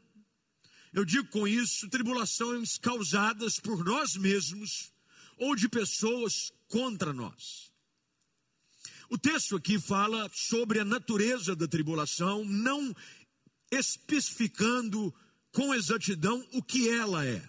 Eu 0.92 1.04
digo 1.04 1.28
com 1.28 1.46
isso 1.46 1.88
tribulações 1.88 2.76
causadas 2.78 3.60
por 3.60 3.84
nós 3.84 4.16
mesmos 4.16 4.92
ou 5.36 5.54
de 5.54 5.68
pessoas 5.68 6.52
contra 6.66 7.12
nós. 7.12 7.70
O 9.08 9.16
texto 9.16 9.54
aqui 9.54 9.78
fala 9.78 10.28
sobre 10.34 10.80
a 10.80 10.84
natureza 10.84 11.54
da 11.54 11.68
tribulação, 11.68 12.44
não 12.44 12.92
especificando 13.70 15.14
com 15.52 15.74
exatidão 15.74 16.46
o 16.52 16.62
que 16.62 16.88
ela 16.88 17.24
é. 17.24 17.42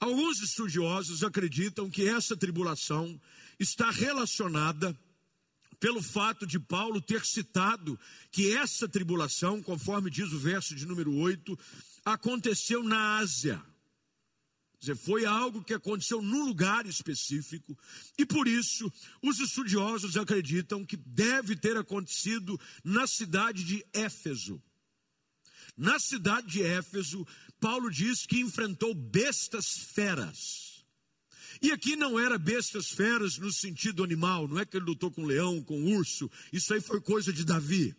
Alguns 0.00 0.40
estudiosos 0.42 1.22
acreditam 1.22 1.88
que 1.88 2.06
essa 2.08 2.36
tribulação 2.36 3.20
está 3.58 3.90
relacionada 3.90 4.96
pelo 5.78 6.02
fato 6.02 6.46
de 6.46 6.58
Paulo 6.58 7.00
ter 7.00 7.24
citado 7.24 7.98
que 8.30 8.56
essa 8.56 8.88
tribulação, 8.88 9.62
conforme 9.62 10.10
diz 10.10 10.32
o 10.32 10.38
verso 10.38 10.74
de 10.74 10.86
número 10.86 11.14
8, 11.14 11.58
aconteceu 12.04 12.82
na 12.82 13.18
Ásia. 13.18 13.62
Quer 14.72 14.92
dizer, 14.92 14.96
foi 14.96 15.24
algo 15.24 15.64
que 15.64 15.74
aconteceu 15.74 16.20
num 16.20 16.44
lugar 16.44 16.86
específico, 16.86 17.78
e 18.18 18.26
por 18.26 18.48
isso 18.48 18.92
os 19.22 19.38
estudiosos 19.38 20.16
acreditam 20.16 20.84
que 20.84 20.96
deve 20.96 21.56
ter 21.56 21.76
acontecido 21.76 22.60
na 22.82 23.06
cidade 23.06 23.64
de 23.64 23.84
Éfeso. 23.92 24.62
Na 25.76 25.98
cidade 25.98 26.46
de 26.46 26.62
Éfeso, 26.62 27.26
Paulo 27.60 27.90
diz 27.90 28.26
que 28.26 28.40
enfrentou 28.40 28.94
bestas 28.94 29.66
feras. 29.94 30.84
E 31.60 31.72
aqui 31.72 31.96
não 31.96 32.18
era 32.18 32.38
bestas 32.38 32.88
feras 32.88 33.38
no 33.38 33.52
sentido 33.52 34.04
animal, 34.04 34.46
não 34.46 34.58
é 34.58 34.64
que 34.64 34.76
ele 34.76 34.86
lutou 34.86 35.10
com 35.10 35.24
leão, 35.24 35.62
com 35.62 35.96
urso, 35.96 36.30
isso 36.52 36.74
aí 36.74 36.80
foi 36.80 37.00
coisa 37.00 37.32
de 37.32 37.44
Davi. 37.44 37.94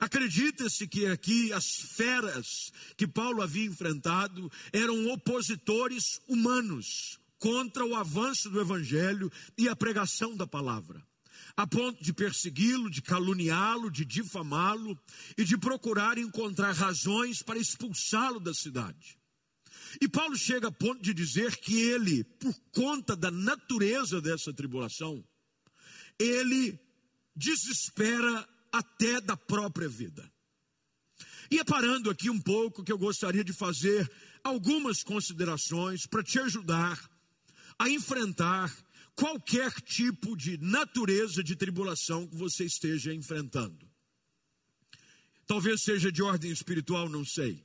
Acredita-se 0.00 0.88
que 0.88 1.06
aqui 1.06 1.52
as 1.52 1.76
feras 1.76 2.72
que 2.96 3.06
Paulo 3.06 3.42
havia 3.42 3.66
enfrentado 3.66 4.50
eram 4.72 5.08
opositores 5.12 6.20
humanos 6.26 7.20
contra 7.38 7.84
o 7.84 7.94
avanço 7.94 8.50
do 8.50 8.60
evangelho 8.60 9.30
e 9.56 9.68
a 9.68 9.76
pregação 9.76 10.36
da 10.36 10.46
palavra. 10.46 11.04
A 11.56 11.66
ponto 11.66 12.02
de 12.02 12.12
persegui-lo, 12.12 12.90
de 12.90 13.02
caluniá-lo, 13.02 13.90
de 13.90 14.04
difamá-lo 14.04 14.98
e 15.36 15.44
de 15.44 15.56
procurar 15.58 16.18
encontrar 16.18 16.72
razões 16.72 17.42
para 17.42 17.58
expulsá-lo 17.58 18.40
da 18.40 18.54
cidade. 18.54 19.18
E 20.00 20.08
Paulo 20.08 20.36
chega 20.36 20.68
a 20.68 20.72
ponto 20.72 21.02
de 21.02 21.12
dizer 21.12 21.56
que 21.56 21.78
ele, 21.80 22.24
por 22.24 22.54
conta 22.72 23.14
da 23.14 23.30
natureza 23.30 24.20
dessa 24.20 24.52
tribulação, 24.52 25.22
ele 26.18 26.78
desespera 27.36 28.48
até 28.72 29.20
da 29.20 29.36
própria 29.36 29.88
vida. 29.88 30.30
E 31.50 31.58
é 31.58 31.64
parando 31.64 32.08
aqui 32.08 32.30
um 32.30 32.40
pouco 32.40 32.82
que 32.82 32.90
eu 32.90 32.96
gostaria 32.96 33.44
de 33.44 33.52
fazer 33.52 34.10
algumas 34.42 35.02
considerações 35.02 36.06
para 36.06 36.22
te 36.22 36.38
ajudar 36.38 36.98
a 37.78 37.90
enfrentar 37.90 38.74
qualquer 39.14 39.72
tipo 39.80 40.36
de 40.36 40.58
natureza 40.58 41.42
de 41.42 41.56
tribulação 41.56 42.26
que 42.26 42.36
você 42.36 42.64
esteja 42.64 43.12
enfrentando. 43.12 43.88
Talvez 45.46 45.82
seja 45.82 46.10
de 46.10 46.22
ordem 46.22 46.50
espiritual, 46.50 47.08
não 47.08 47.24
sei. 47.24 47.64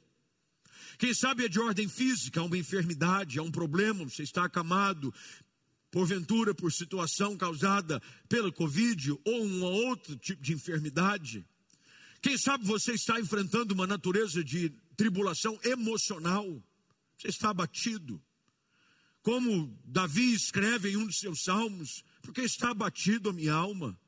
Quem 0.98 1.13
sabe 1.13 1.46
é 1.46 1.50
de 1.50 1.60
ordem 1.60 1.88
física, 1.88 2.39
há 2.39 2.44
uma 2.44 2.58
enfermidade, 2.58 3.38
há 3.38 3.44
um 3.44 3.51
problema, 3.51 4.04
você 4.04 4.24
está 4.24 4.46
acamado, 4.46 5.13
porventura 5.92 6.54
por 6.56 6.72
situação 6.72 7.38
causada 7.38 8.01
pela 8.27 8.51
Covid 8.51 9.12
ou 9.12 9.46
um 9.46 9.63
outro 9.63 10.16
tipo 10.18 10.42
de 10.42 10.54
enfermidade. 10.54 11.46
Quem 12.22 12.38
sabe 12.38 12.66
você 12.66 12.94
está 12.94 13.20
enfrentando 13.20 13.74
uma 13.74 13.86
natureza 13.86 14.44
de 14.44 14.70
tribulação 14.96 15.60
emocional, 15.63 16.46
você 17.18 17.27
está 17.27 17.51
abatido. 17.51 18.22
Como 19.28 19.78
Davi 19.84 20.34
escreve 20.34 20.92
em 20.92 20.96
um 20.96 21.06
dos 21.06 21.20
seus 21.20 21.44
salmos, 21.44 22.02
porque 22.22 22.40
está 22.40 22.70
abatido 22.70 23.30
a 23.30 23.34
minha 23.34 23.54
alma? 23.54 24.00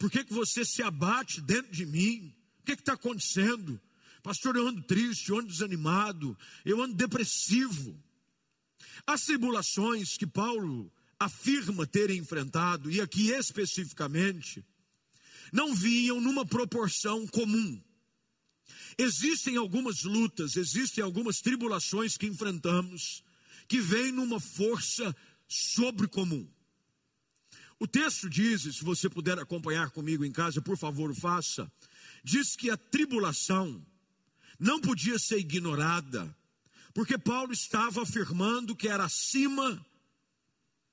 Por 0.00 0.10
que, 0.10 0.24
que 0.24 0.34
você 0.34 0.64
se 0.64 0.82
abate 0.82 1.40
dentro 1.40 1.70
de 1.70 1.86
mim? 1.86 2.34
O 2.58 2.64
que 2.64 2.72
está 2.72 2.94
acontecendo? 2.94 3.80
Pastor, 4.20 4.56
eu 4.56 4.66
ando 4.66 4.82
triste, 4.82 5.28
eu 5.28 5.38
ando 5.38 5.46
desanimado, 5.46 6.36
eu 6.64 6.82
ando 6.82 6.92
depressivo. 6.92 7.96
As 9.06 9.20
tribulações 9.20 10.16
que 10.16 10.26
Paulo 10.26 10.92
afirma 11.20 11.86
ter 11.86 12.10
enfrentado, 12.10 12.90
e 12.90 13.00
aqui 13.00 13.30
especificamente, 13.30 14.64
não 15.52 15.72
vinham 15.72 16.20
numa 16.20 16.44
proporção 16.44 17.28
comum. 17.28 17.80
Existem 18.98 19.56
algumas 19.56 20.02
lutas, 20.02 20.56
existem 20.56 21.04
algumas 21.04 21.36
tribulações 21.36 22.16
que 22.16 22.26
enfrentamos, 22.26 23.22
que 23.68 23.80
vêm 23.80 24.12
numa 24.12 24.40
força 24.40 25.14
sobre 25.48 26.06
comum. 26.08 26.48
O 27.78 27.86
texto 27.86 28.30
diz, 28.30 28.62
se 28.62 28.84
você 28.84 29.08
puder 29.10 29.38
acompanhar 29.38 29.90
comigo 29.90 30.24
em 30.24 30.32
casa, 30.32 30.62
por 30.62 30.76
favor, 30.76 31.10
o 31.10 31.14
faça. 31.14 31.70
Diz 32.22 32.56
que 32.56 32.70
a 32.70 32.76
tribulação 32.76 33.84
não 34.58 34.80
podia 34.80 35.18
ser 35.18 35.38
ignorada, 35.38 36.34
porque 36.92 37.18
Paulo 37.18 37.52
estava 37.52 38.02
afirmando 38.02 38.76
que 38.76 38.88
era 38.88 39.04
acima 39.04 39.84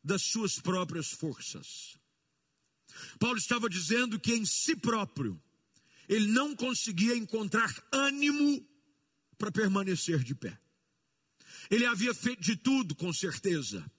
das 0.03 0.23
suas 0.23 0.59
próprias 0.59 1.11
forças. 1.11 1.97
Paulo 3.19 3.37
estava 3.37 3.69
dizendo 3.69 4.19
que 4.19 4.33
em 4.33 4.45
si 4.45 4.75
próprio 4.75 5.41
ele 6.09 6.27
não 6.27 6.55
conseguia 6.55 7.15
encontrar 7.15 7.71
ânimo 7.91 8.67
para 9.37 9.51
permanecer 9.51 10.23
de 10.23 10.35
pé. 10.35 10.60
Ele 11.71 11.85
havia 11.85 12.13
feito 12.13 12.43
de 12.43 12.57
tudo, 12.57 12.93
com 12.93 13.13
certeza. 13.13 13.89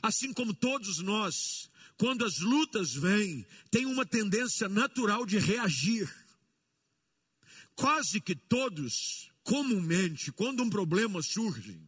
Assim 0.00 0.32
como 0.32 0.54
todos 0.54 1.00
nós, 1.00 1.68
quando 1.98 2.24
as 2.24 2.38
lutas 2.38 2.94
vêm, 2.94 3.44
tem 3.68 3.84
uma 3.84 4.06
tendência 4.06 4.68
natural 4.68 5.26
de 5.26 5.36
reagir. 5.36 6.08
Quase 7.74 8.20
que 8.20 8.36
todos, 8.36 9.28
comumente, 9.42 10.30
quando 10.30 10.62
um 10.62 10.70
problema 10.70 11.20
surge, 11.20 11.82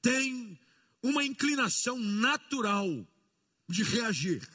têm 0.00 0.56
uma 1.02 1.24
inclinação 1.24 1.98
natural 1.98 3.06
de 3.68 3.82
reagir. 3.82 4.48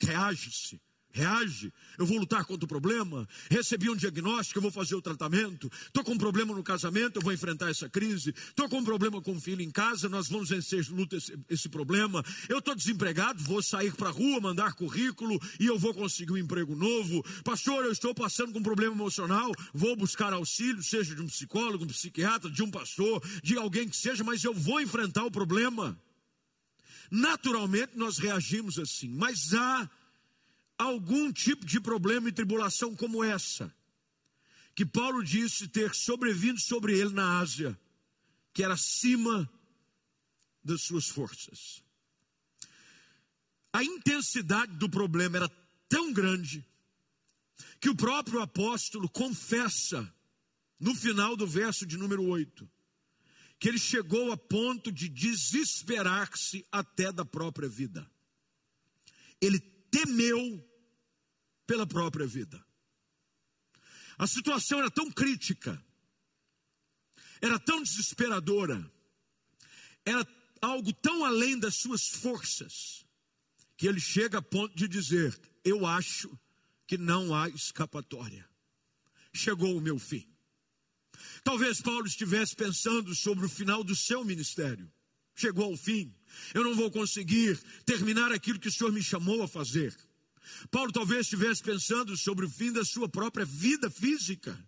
Reage-se 0.00 0.80
reage, 1.14 1.72
eu 1.96 2.04
vou 2.04 2.18
lutar 2.18 2.44
contra 2.44 2.64
o 2.64 2.68
problema, 2.68 3.26
recebi 3.48 3.88
um 3.88 3.94
diagnóstico, 3.94 4.58
eu 4.58 4.62
vou 4.62 4.70
fazer 4.70 4.96
o 4.96 5.00
tratamento, 5.00 5.70
estou 5.86 6.02
com 6.02 6.12
um 6.12 6.18
problema 6.18 6.52
no 6.52 6.62
casamento, 6.62 7.16
eu 7.16 7.22
vou 7.22 7.32
enfrentar 7.32 7.70
essa 7.70 7.88
crise, 7.88 8.34
estou 8.36 8.68
com 8.68 8.78
um 8.78 8.84
problema 8.84 9.22
com 9.22 9.32
o 9.32 9.40
filho 9.40 9.62
em 9.62 9.70
casa, 9.70 10.08
nós 10.08 10.28
vamos 10.28 10.48
vencer 10.48 10.84
luta 10.90 11.16
esse, 11.16 11.38
esse 11.48 11.68
problema, 11.68 12.22
eu 12.48 12.58
estou 12.58 12.74
desempregado, 12.74 13.42
vou 13.44 13.62
sair 13.62 13.94
para 13.94 14.08
a 14.08 14.12
rua, 14.12 14.40
mandar 14.40 14.74
currículo 14.74 15.40
e 15.60 15.66
eu 15.66 15.78
vou 15.78 15.94
conseguir 15.94 16.32
um 16.32 16.36
emprego 16.36 16.74
novo, 16.74 17.24
pastor, 17.44 17.84
eu 17.84 17.92
estou 17.92 18.12
passando 18.12 18.52
com 18.52 18.58
um 18.58 18.62
problema 18.62 18.92
emocional, 18.92 19.52
vou 19.72 19.94
buscar 19.94 20.32
auxílio, 20.32 20.82
seja 20.82 21.14
de 21.14 21.22
um 21.22 21.26
psicólogo, 21.26 21.84
um 21.84 21.88
psiquiatra, 21.88 22.50
de 22.50 22.62
um 22.62 22.70
pastor, 22.70 23.22
de 23.40 23.56
alguém 23.56 23.88
que 23.88 23.96
seja, 23.96 24.24
mas 24.24 24.42
eu 24.42 24.52
vou 24.52 24.80
enfrentar 24.80 25.24
o 25.24 25.30
problema. 25.30 25.96
Naturalmente 27.08 27.92
nós 27.94 28.18
reagimos 28.18 28.80
assim, 28.80 29.08
mas 29.08 29.54
há 29.54 29.88
algum 30.78 31.32
tipo 31.32 31.64
de 31.64 31.80
problema 31.80 32.28
e 32.28 32.32
tribulação 32.32 32.94
como 32.94 33.22
essa, 33.22 33.74
que 34.74 34.84
Paulo 34.84 35.22
disse 35.22 35.68
ter 35.68 35.94
sobrevindo 35.94 36.60
sobre 36.60 36.98
ele 36.98 37.10
na 37.10 37.38
Ásia, 37.38 37.78
que 38.52 38.62
era 38.62 38.74
acima 38.74 39.48
das 40.62 40.82
suas 40.82 41.06
forças. 41.06 41.82
A 43.72 43.82
intensidade 43.82 44.76
do 44.76 44.88
problema 44.88 45.36
era 45.36 45.48
tão 45.88 46.12
grande 46.12 46.64
que 47.80 47.88
o 47.88 47.96
próprio 47.96 48.40
apóstolo 48.40 49.08
confessa 49.08 50.12
no 50.78 50.94
final 50.94 51.36
do 51.36 51.46
verso 51.46 51.86
de 51.86 51.96
número 51.96 52.24
8 52.24 52.68
que 53.64 53.68
ele 53.70 53.78
chegou 53.78 54.30
a 54.30 54.36
ponto 54.36 54.92
de 54.92 55.08
desesperar-se 55.08 56.66
até 56.70 57.10
da 57.10 57.24
própria 57.24 57.66
vida. 57.66 58.06
Ele 59.40 59.58
temeu 59.94 60.68
pela 61.64 61.86
própria 61.86 62.26
vida. 62.26 62.64
A 64.18 64.26
situação 64.26 64.80
era 64.80 64.90
tão 64.90 65.08
crítica, 65.10 65.80
era 67.40 67.60
tão 67.60 67.80
desesperadora, 67.80 68.90
era 70.04 70.26
algo 70.60 70.92
tão 70.92 71.24
além 71.24 71.56
das 71.58 71.76
suas 71.76 72.08
forças, 72.08 73.06
que 73.76 73.86
ele 73.86 74.00
chega 74.00 74.38
a 74.38 74.42
ponto 74.42 74.74
de 74.74 74.88
dizer: 74.88 75.38
Eu 75.64 75.86
acho 75.86 76.36
que 76.88 76.98
não 76.98 77.32
há 77.32 77.48
escapatória. 77.48 78.48
Chegou 79.32 79.76
o 79.76 79.80
meu 79.80 79.98
fim. 79.98 80.28
Talvez 81.44 81.80
Paulo 81.80 82.06
estivesse 82.06 82.56
pensando 82.56 83.14
sobre 83.14 83.46
o 83.46 83.48
final 83.48 83.84
do 83.84 83.94
seu 83.94 84.24
ministério. 84.24 84.92
Chegou 85.34 85.66
ao 85.66 85.76
fim. 85.76 86.14
Eu 86.52 86.64
não 86.64 86.74
vou 86.74 86.90
conseguir 86.90 87.58
terminar 87.84 88.32
aquilo 88.32 88.58
que 88.58 88.68
o 88.68 88.72
Senhor 88.72 88.92
me 88.92 89.02
chamou 89.02 89.42
a 89.42 89.48
fazer. 89.48 89.94
Paulo 90.70 90.92
talvez 90.92 91.22
estivesse 91.22 91.62
pensando 91.62 92.16
sobre 92.16 92.46
o 92.46 92.50
fim 92.50 92.72
da 92.72 92.84
sua 92.84 93.08
própria 93.08 93.44
vida 93.44 93.90
física. 93.90 94.58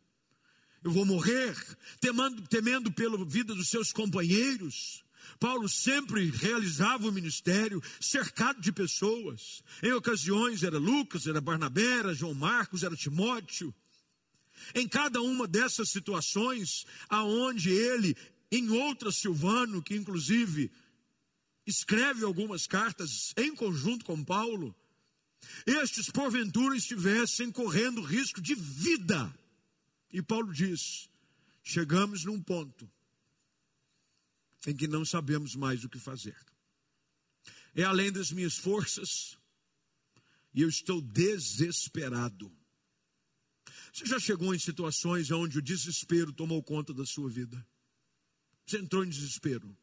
Eu 0.82 0.90
vou 0.90 1.04
morrer, 1.04 1.56
temendo, 2.00 2.42
temendo 2.42 2.92
pela 2.92 3.22
vida 3.24 3.54
dos 3.54 3.68
seus 3.68 3.92
companheiros. 3.92 5.04
Paulo 5.38 5.68
sempre 5.68 6.30
realizava 6.30 7.08
o 7.08 7.12
ministério 7.12 7.82
cercado 8.00 8.60
de 8.60 8.72
pessoas. 8.72 9.62
Em 9.82 9.92
ocasiões 9.92 10.62
era 10.62 10.78
Lucas, 10.78 11.26
era 11.26 11.40
Barnabé, 11.40 11.98
era 11.98 12.14
João 12.14 12.34
Marcos, 12.34 12.82
era 12.82 12.96
Timóteo. 12.96 13.74
Em 14.74 14.88
cada 14.88 15.20
uma 15.20 15.46
dessas 15.46 15.90
situações, 15.90 16.86
aonde 17.08 17.70
ele, 17.70 18.16
em 18.50 18.70
outra 18.70 19.12
Silvano, 19.12 19.82
que 19.82 19.94
inclusive 19.94 20.70
escreve 21.66 22.24
algumas 22.24 22.66
cartas 22.66 23.32
em 23.36 23.54
conjunto 23.54 24.04
com 24.04 24.24
Paulo, 24.24 24.74
estes 25.66 26.10
porventura 26.10 26.76
estivessem 26.76 27.50
correndo 27.50 28.00
risco 28.02 28.40
de 28.40 28.54
vida. 28.54 29.32
E 30.12 30.22
Paulo 30.22 30.52
diz: 30.52 31.10
chegamos 31.62 32.24
num 32.24 32.40
ponto 32.40 32.90
em 34.66 34.74
que 34.74 34.88
não 34.88 35.04
sabemos 35.04 35.54
mais 35.54 35.84
o 35.84 35.88
que 35.88 35.98
fazer. 35.98 36.36
É 37.74 37.82
além 37.82 38.10
das 38.10 38.30
minhas 38.30 38.56
forças 38.56 39.36
e 40.54 40.62
eu 40.62 40.68
estou 40.68 41.00
desesperado. 41.00 42.50
Você 43.92 44.06
já 44.06 44.18
chegou 44.18 44.54
em 44.54 44.58
situações 44.58 45.30
onde 45.30 45.58
o 45.58 45.62
desespero 45.62 46.32
tomou 46.32 46.62
conta 46.62 46.92
da 46.92 47.04
sua 47.04 47.28
vida? 47.28 47.66
Você 48.66 48.78
entrou 48.78 49.04
em 49.04 49.08
desespero. 49.08 49.76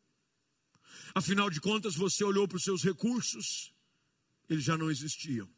Afinal 1.13 1.49
de 1.49 1.62
contas, 1.62 1.95
você 1.95 2.23
olhou 2.23 2.47
para 2.47 2.58
os 2.58 2.63
seus 2.63 2.84
recursos, 2.84 3.73
eles 4.49 4.63
já 4.63 4.77
não 4.77 4.89
existiam. 4.89 5.49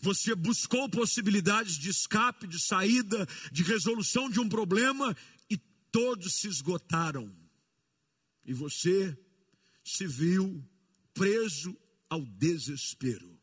Você 0.00 0.34
buscou 0.34 0.88
possibilidades 0.88 1.76
de 1.76 1.90
escape, 1.90 2.46
de 2.46 2.60
saída, 2.60 3.26
de 3.50 3.62
resolução 3.62 4.28
de 4.28 4.40
um 4.40 4.48
problema 4.48 5.16
e 5.48 5.56
todos 5.90 6.34
se 6.34 6.48
esgotaram. 6.48 7.34
E 8.44 8.52
você 8.52 9.16
se 9.82 10.06
viu 10.06 10.64
preso 11.14 11.76
ao 12.08 12.20
desespero. 12.24 13.36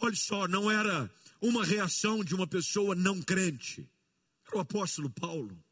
Olha 0.00 0.16
só, 0.16 0.46
não 0.48 0.70
era 0.70 1.12
uma 1.40 1.64
reação 1.64 2.24
de 2.24 2.34
uma 2.34 2.46
pessoa 2.46 2.94
não 2.94 3.20
crente. 3.20 3.88
Era 4.46 4.56
o 4.56 4.60
apóstolo 4.60 5.10
Paulo, 5.10 5.62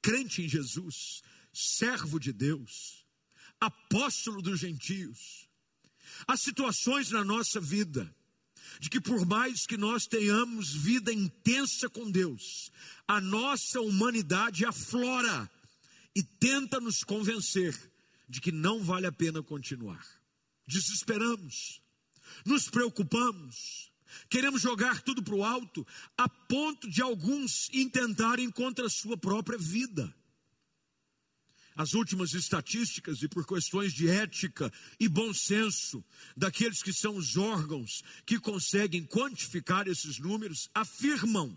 crente 0.00 0.42
em 0.42 0.48
Jesus, 0.48 1.22
servo 1.52 2.18
de 2.18 2.32
Deus, 2.32 3.04
apóstolo 3.60 4.40
dos 4.42 4.60
gentios. 4.60 5.48
Há 6.26 6.36
situações 6.36 7.10
na 7.10 7.24
nossa 7.24 7.60
vida 7.60 8.14
de 8.78 8.88
que 8.88 9.00
por 9.00 9.26
mais 9.26 9.66
que 9.66 9.76
nós 9.76 10.06
tenhamos 10.06 10.72
vida 10.72 11.12
intensa 11.12 11.88
com 11.88 12.10
Deus, 12.10 12.70
a 13.06 13.20
nossa 13.20 13.80
humanidade 13.80 14.64
aflora 14.64 15.50
e 16.14 16.22
tenta 16.22 16.80
nos 16.80 17.02
convencer 17.02 17.74
de 18.28 18.40
que 18.40 18.52
não 18.52 18.82
vale 18.82 19.06
a 19.06 19.12
pena 19.12 19.42
continuar. 19.42 20.06
Desesperamos, 20.66 21.82
nos 22.44 22.70
preocupamos, 22.70 23.90
queremos 24.28 24.62
jogar 24.62 25.02
tudo 25.02 25.22
para 25.22 25.34
o 25.34 25.44
alto, 25.44 25.86
a 26.16 26.28
ponto 26.28 26.88
de 26.88 27.02
alguns 27.02 27.68
intentarem 27.72 28.50
contra 28.50 28.86
a 28.86 28.90
sua 28.90 29.16
própria 29.16 29.58
vida. 29.58 30.14
As 31.76 31.94
últimas 31.94 32.34
estatísticas, 32.34 33.22
e 33.22 33.28
por 33.28 33.46
questões 33.46 33.92
de 33.92 34.08
ética 34.08 34.72
e 34.98 35.08
bom 35.08 35.32
senso, 35.32 36.04
daqueles 36.36 36.82
que 36.82 36.92
são 36.92 37.16
os 37.16 37.36
órgãos 37.36 38.02
que 38.26 38.38
conseguem 38.38 39.04
quantificar 39.04 39.86
esses 39.88 40.18
números, 40.18 40.68
afirmam 40.74 41.56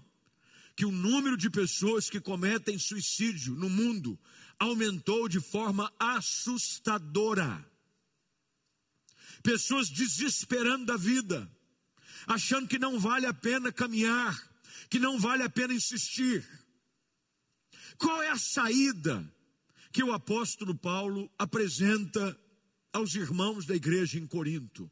que 0.75 0.85
o 0.85 0.91
número 0.91 1.37
de 1.37 1.49
pessoas 1.49 2.09
que 2.09 2.19
cometem 2.19 2.79
suicídio 2.79 3.55
no 3.55 3.69
mundo 3.69 4.19
aumentou 4.59 5.27
de 5.27 5.39
forma 5.39 5.91
assustadora. 5.99 7.63
Pessoas 9.41 9.89
desesperando 9.89 10.85
da 10.85 10.97
vida, 10.97 11.51
achando 12.25 12.67
que 12.67 12.79
não 12.79 12.99
vale 12.99 13.25
a 13.25 13.33
pena 13.33 13.71
caminhar, 13.71 14.39
que 14.89 14.99
não 14.99 15.19
vale 15.19 15.43
a 15.43 15.49
pena 15.49 15.73
insistir. 15.73 16.47
Qual 17.97 18.21
é 18.21 18.29
a 18.29 18.37
saída 18.37 19.29
que 19.93 20.03
o 20.03 20.11
apóstolo 20.11 20.73
Paulo 20.73 21.31
apresenta 21.37 22.35
aos 22.91 23.13
irmãos 23.13 23.67
da 23.67 23.75
igreja 23.75 24.17
em 24.17 24.25
Corinto? 24.25 24.91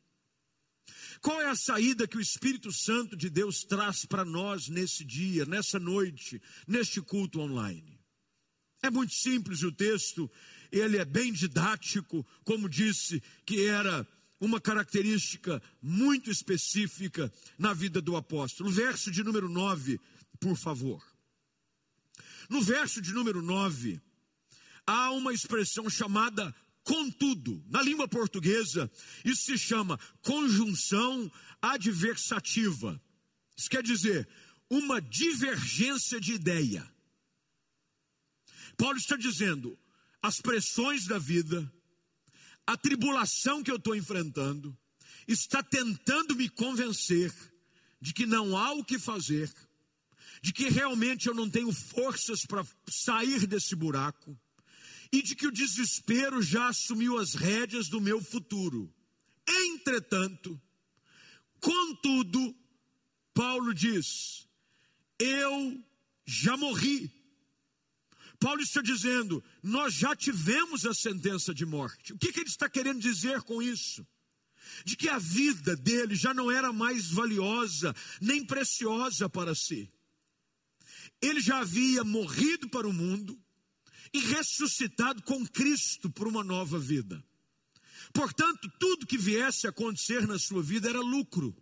Qual 1.20 1.42
é 1.42 1.50
a 1.50 1.56
saída 1.56 2.08
que 2.08 2.18
o 2.18 2.22
Espírito 2.22 2.72
Santo 2.72 3.18
de 3.18 3.28
Deus 3.28 3.64
traz 3.64 4.06
para 4.06 4.24
nós 4.24 4.70
nesse 4.70 5.04
dia, 5.04 5.44
nessa 5.46 5.80
noite, 5.80 6.40
neste 6.68 7.02
culto 7.02 7.40
online? 7.40 8.00
É 8.84 8.92
muito 8.92 9.14
simples 9.14 9.64
o 9.64 9.72
texto, 9.72 10.30
ele 10.72 10.98
é 10.98 11.06
bem 11.06 11.34
didático, 11.34 12.26
como 12.44 12.70
disse, 12.70 13.22
que 13.44 13.66
era 13.66 14.08
uma 14.40 14.62
característica 14.62 15.62
muito 15.82 16.30
específica 16.30 17.32
na 17.58 17.74
vida 17.74 18.02
do 18.02 18.16
apóstolo. 18.16 18.70
Verso 18.70 19.10
de 19.10 19.24
número 19.24 19.50
9, 19.50 20.00
por 20.40 20.56
favor. 20.56 21.04
No 22.50 22.62
verso 22.62 23.02
de 23.02 23.14
número 23.14 23.42
9, 23.42 24.02
há 24.86 25.12
uma 25.12 25.34
expressão 25.34 25.90
chamada 25.90 26.54
Contudo, 26.84 27.64
na 27.68 27.82
língua 27.82 28.08
portuguesa, 28.08 28.92
isso 29.24 29.44
se 29.44 29.58
chama 29.58 30.00
conjunção 30.24 31.32
adversativa. 31.62 33.00
Isso 33.56 33.70
quer 33.70 33.84
dizer 33.84 34.28
uma 34.70 35.00
divergência 35.00 36.20
de 36.20 36.34
ideia. 36.34 36.90
Paulo 38.76 38.98
está 38.98 39.16
dizendo: 39.16 39.78
as 40.22 40.42
pressões 40.42 41.06
da 41.06 41.20
vida, 41.20 41.72
a 42.66 42.76
tribulação 42.76 43.62
que 43.62 43.70
eu 43.70 43.76
estou 43.76 43.96
enfrentando, 43.96 44.76
está 45.28 45.62
tentando 45.62 46.36
me 46.36 46.50
convencer 46.50 47.32
de 48.02 48.12
que 48.12 48.26
não 48.26 48.58
há 48.58 48.74
o 48.74 48.84
que 48.84 48.98
fazer, 48.98 49.54
de 50.42 50.52
que 50.52 50.68
realmente 50.68 51.28
eu 51.28 51.36
não 51.36 51.48
tenho 51.48 51.72
forças 51.72 52.44
para 52.44 52.66
sair 52.90 53.46
desse 53.46 53.76
buraco 53.76 54.36
e 55.12 55.22
de 55.22 55.36
que 55.36 55.48
o 55.48 55.52
desespero 55.52 56.42
já 56.42 56.70
assumiu 56.70 57.18
as 57.18 57.34
rédeas 57.34 57.90
do 57.90 58.00
meu 58.00 58.22
futuro. 58.22 58.94
Entretanto, 59.48 60.60
contudo, 61.60 62.56
Paulo 63.34 63.74
diz: 63.74 64.48
eu 65.22 65.84
já 66.26 66.58
morri. 66.58 67.12
Paulo 68.40 68.62
está 68.62 68.82
dizendo: 68.82 69.44
nós 69.62 69.94
já 69.94 70.16
tivemos 70.16 70.86
a 70.86 70.94
sentença 70.94 71.54
de 71.54 71.66
morte. 71.66 72.14
O 72.14 72.18
que, 72.18 72.34
que 72.34 72.40
ele 72.40 72.50
está 72.50 72.68
querendo 72.68 73.00
dizer 73.00 73.42
com 73.44 73.62
isso? 73.62 74.06
De 74.84 74.96
que 74.96 75.10
a 75.10 75.20
vida 75.20 75.76
dele 75.76 76.16
já 76.16 76.34
não 76.34 76.50
era 76.50 76.74
mais 76.74 77.12
valiosa 77.12 77.96
nem 78.20 78.44
preciosa 78.44 79.30
para 79.30 79.54
si. 79.54 79.92
Ele 81.22 81.40
já 81.40 81.60
havia 81.60 82.04
morrido 82.04 82.68
para 82.70 82.88
o 82.88 82.94
mundo, 82.94 83.40
e 84.14 84.20
ressuscitado 84.20 85.22
com 85.24 85.46
Cristo 85.48 86.10
para 86.10 86.28
uma 86.28 86.44
nova 86.44 86.78
vida. 86.80 87.24
Portanto, 88.14 88.70
tudo 88.80 89.06
que 89.06 89.18
viesse 89.18 89.66
a 89.66 89.70
acontecer 89.70 90.28
na 90.28 90.38
sua 90.38 90.62
vida 90.62 90.90
era 90.90 91.00
lucro. 91.00 91.56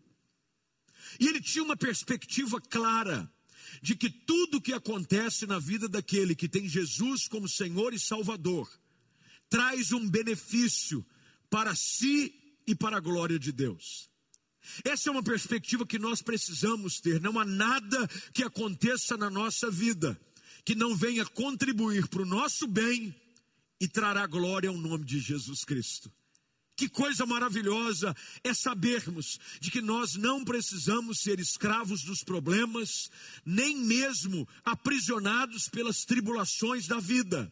E 1.19 1.27
ele 1.27 1.41
tinha 1.41 1.63
uma 1.63 1.77
perspectiva 1.77 2.59
clara 2.59 3.31
de 3.81 3.95
que 3.95 4.09
tudo 4.09 4.61
que 4.61 4.73
acontece 4.73 5.45
na 5.45 5.59
vida 5.59 5.87
daquele 5.87 6.35
que 6.35 6.49
tem 6.49 6.67
Jesus 6.67 7.27
como 7.27 7.47
Senhor 7.47 7.93
e 7.93 7.99
Salvador 7.99 8.69
traz 9.49 9.91
um 9.91 10.07
benefício 10.07 11.05
para 11.49 11.75
si 11.75 12.33
e 12.65 12.75
para 12.75 12.97
a 12.97 13.01
glória 13.01 13.39
de 13.39 13.51
Deus. 13.51 14.09
Essa 14.83 15.09
é 15.09 15.11
uma 15.11 15.23
perspectiva 15.23 15.85
que 15.85 15.97
nós 15.97 16.21
precisamos 16.21 16.99
ter. 16.99 17.19
Não 17.19 17.39
há 17.39 17.45
nada 17.45 18.07
que 18.33 18.43
aconteça 18.43 19.17
na 19.17 19.29
nossa 19.29 19.71
vida 19.71 20.19
que 20.69 20.75
não 20.75 20.95
venha 20.95 21.25
contribuir 21.25 22.07
para 22.07 22.21
o 22.21 22.27
nosso 22.27 22.67
bem 22.67 23.15
e 23.81 23.87
trará 23.87 24.27
glória 24.27 24.69
ao 24.69 24.77
nome 24.77 25.03
de 25.03 25.19
Jesus 25.19 25.63
Cristo. 25.63 26.13
Que 26.75 26.87
coisa 26.87 27.25
maravilhosa 27.25 28.15
é 28.43 28.53
sabermos 28.53 29.39
de 29.59 29.71
que 29.71 29.81
nós 29.81 30.13
não 30.13 30.45
precisamos 30.45 31.21
ser 31.21 31.39
escravos 31.39 32.03
dos 32.03 32.23
problemas, 32.23 33.09
nem 33.43 33.77
mesmo 33.77 34.47
aprisionados 34.63 35.67
pelas 35.69 36.05
tribulações 36.05 36.85
da 36.85 36.99
vida. 36.99 37.51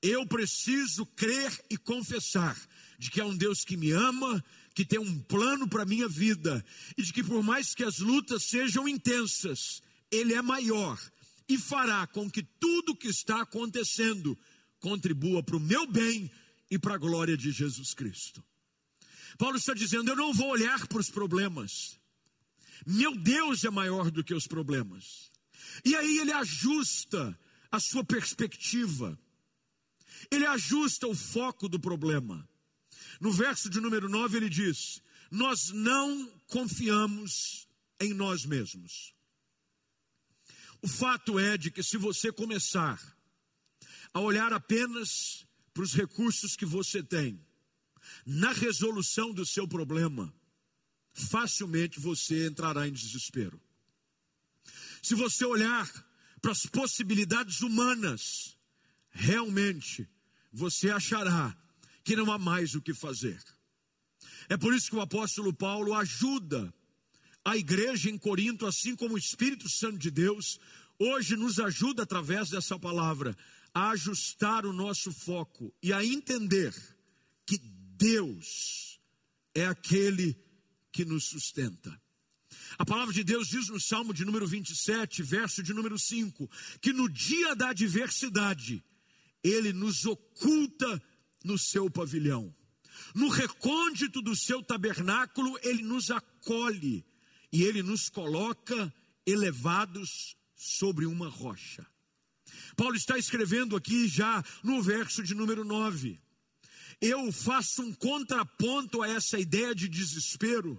Eu 0.00 0.24
preciso 0.24 1.04
crer 1.04 1.50
e 1.68 1.76
confessar 1.76 2.56
de 2.96 3.10
que 3.10 3.20
há 3.20 3.26
um 3.26 3.36
Deus 3.36 3.64
que 3.64 3.76
me 3.76 3.90
ama, 3.90 4.40
que 4.72 4.84
tem 4.84 5.00
um 5.00 5.18
plano 5.18 5.66
para 5.66 5.82
a 5.82 5.84
minha 5.86 6.08
vida, 6.08 6.64
e 6.96 7.02
de 7.02 7.12
que 7.12 7.24
por 7.24 7.42
mais 7.42 7.74
que 7.74 7.82
as 7.82 7.98
lutas 7.98 8.44
sejam 8.44 8.86
intensas, 8.86 9.82
Ele 10.12 10.32
é 10.32 10.40
maior 10.40 10.96
e 11.48 11.58
fará 11.58 12.06
com 12.06 12.30
que 12.30 12.42
tudo 12.42 12.96
que 12.96 13.08
está 13.08 13.42
acontecendo 13.42 14.36
contribua 14.80 15.42
para 15.42 15.56
o 15.56 15.60
meu 15.60 15.86
bem 15.86 16.30
e 16.70 16.78
para 16.78 16.94
a 16.94 16.98
glória 16.98 17.36
de 17.36 17.50
Jesus 17.50 17.94
Cristo. 17.94 18.42
Paulo 19.38 19.56
está 19.56 19.74
dizendo: 19.74 20.10
eu 20.10 20.16
não 20.16 20.32
vou 20.32 20.48
olhar 20.48 20.86
para 20.86 20.98
os 20.98 21.10
problemas, 21.10 21.98
meu 22.86 23.14
Deus 23.16 23.64
é 23.64 23.70
maior 23.70 24.10
do 24.10 24.24
que 24.24 24.34
os 24.34 24.46
problemas. 24.46 25.30
E 25.84 25.94
aí 25.94 26.18
ele 26.18 26.32
ajusta 26.32 27.38
a 27.70 27.78
sua 27.78 28.02
perspectiva, 28.02 29.18
ele 30.30 30.46
ajusta 30.46 31.06
o 31.06 31.14
foco 31.14 31.68
do 31.68 31.78
problema. 31.78 32.48
No 33.20 33.32
verso 33.32 33.70
de 33.70 33.80
número 33.80 34.08
9 34.08 34.36
ele 34.36 34.48
diz: 34.48 35.02
Nós 35.30 35.70
não 35.70 36.28
confiamos 36.48 37.68
em 38.00 38.12
nós 38.12 38.44
mesmos. 38.44 39.15
O 40.82 40.88
fato 40.88 41.38
é 41.38 41.56
de 41.56 41.70
que 41.70 41.82
se 41.82 41.96
você 41.96 42.32
começar 42.32 43.00
a 44.12 44.20
olhar 44.20 44.52
apenas 44.52 45.46
para 45.72 45.82
os 45.82 45.94
recursos 45.94 46.56
que 46.56 46.64
você 46.64 47.02
tem 47.02 47.44
na 48.24 48.52
resolução 48.52 49.32
do 49.32 49.44
seu 49.44 49.66
problema, 49.66 50.32
facilmente 51.12 51.98
você 51.98 52.46
entrará 52.46 52.86
em 52.86 52.92
desespero. 52.92 53.60
Se 55.02 55.14
você 55.14 55.44
olhar 55.44 55.90
para 56.40 56.52
as 56.52 56.66
possibilidades 56.66 57.60
humanas, 57.60 58.56
realmente 59.10 60.08
você 60.52 60.90
achará 60.90 61.56
que 62.04 62.16
não 62.16 62.30
há 62.30 62.38
mais 62.38 62.74
o 62.74 62.80
que 62.80 62.94
fazer. 62.94 63.42
É 64.48 64.56
por 64.56 64.74
isso 64.74 64.90
que 64.90 64.96
o 64.96 65.00
apóstolo 65.00 65.52
Paulo 65.52 65.94
ajuda 65.94 66.72
a 67.46 67.56
igreja 67.56 68.10
em 68.10 68.18
Corinto, 68.18 68.66
assim 68.66 68.96
como 68.96 69.14
o 69.14 69.18
Espírito 69.18 69.68
Santo 69.68 69.98
de 69.98 70.10
Deus, 70.10 70.58
hoje 70.98 71.36
nos 71.36 71.60
ajuda 71.60 72.02
através 72.02 72.50
dessa 72.50 72.76
palavra 72.76 73.38
a 73.72 73.90
ajustar 73.90 74.66
o 74.66 74.72
nosso 74.72 75.12
foco 75.12 75.72
e 75.80 75.92
a 75.92 76.04
entender 76.04 76.74
que 77.46 77.56
Deus 77.96 78.98
é 79.54 79.64
aquele 79.64 80.36
que 80.90 81.04
nos 81.04 81.26
sustenta. 81.26 81.96
A 82.76 82.84
palavra 82.84 83.14
de 83.14 83.22
Deus 83.22 83.46
diz 83.46 83.68
no 83.68 83.78
Salmo 83.78 84.12
de 84.12 84.24
número 84.24 84.48
27, 84.48 85.22
verso 85.22 85.62
de 85.62 85.72
número 85.72 85.96
5, 85.96 86.50
que 86.80 86.92
no 86.92 87.08
dia 87.08 87.54
da 87.54 87.68
adversidade, 87.68 88.82
Ele 89.44 89.72
nos 89.72 90.04
oculta 90.04 91.00
no 91.44 91.56
seu 91.56 91.88
pavilhão. 91.88 92.52
no 93.14 93.28
recôndito 93.28 94.20
do 94.20 94.34
seu 94.34 94.64
tabernáculo, 94.64 95.56
ele 95.62 95.82
nos 95.82 96.10
acolhe 96.10 97.04
e 97.56 97.62
ele 97.62 97.82
nos 97.82 98.10
coloca 98.10 98.92
elevados 99.24 100.36
sobre 100.54 101.06
uma 101.06 101.26
rocha. 101.26 101.86
Paulo 102.76 102.94
está 102.94 103.16
escrevendo 103.16 103.74
aqui 103.74 104.06
já 104.06 104.44
no 104.62 104.82
verso 104.82 105.22
de 105.22 105.34
número 105.34 105.64
9. 105.64 106.20
Eu 107.00 107.32
faço 107.32 107.80
um 107.80 107.94
contraponto 107.94 109.00
a 109.00 109.08
essa 109.08 109.38
ideia 109.38 109.74
de 109.74 109.88
desespero, 109.88 110.78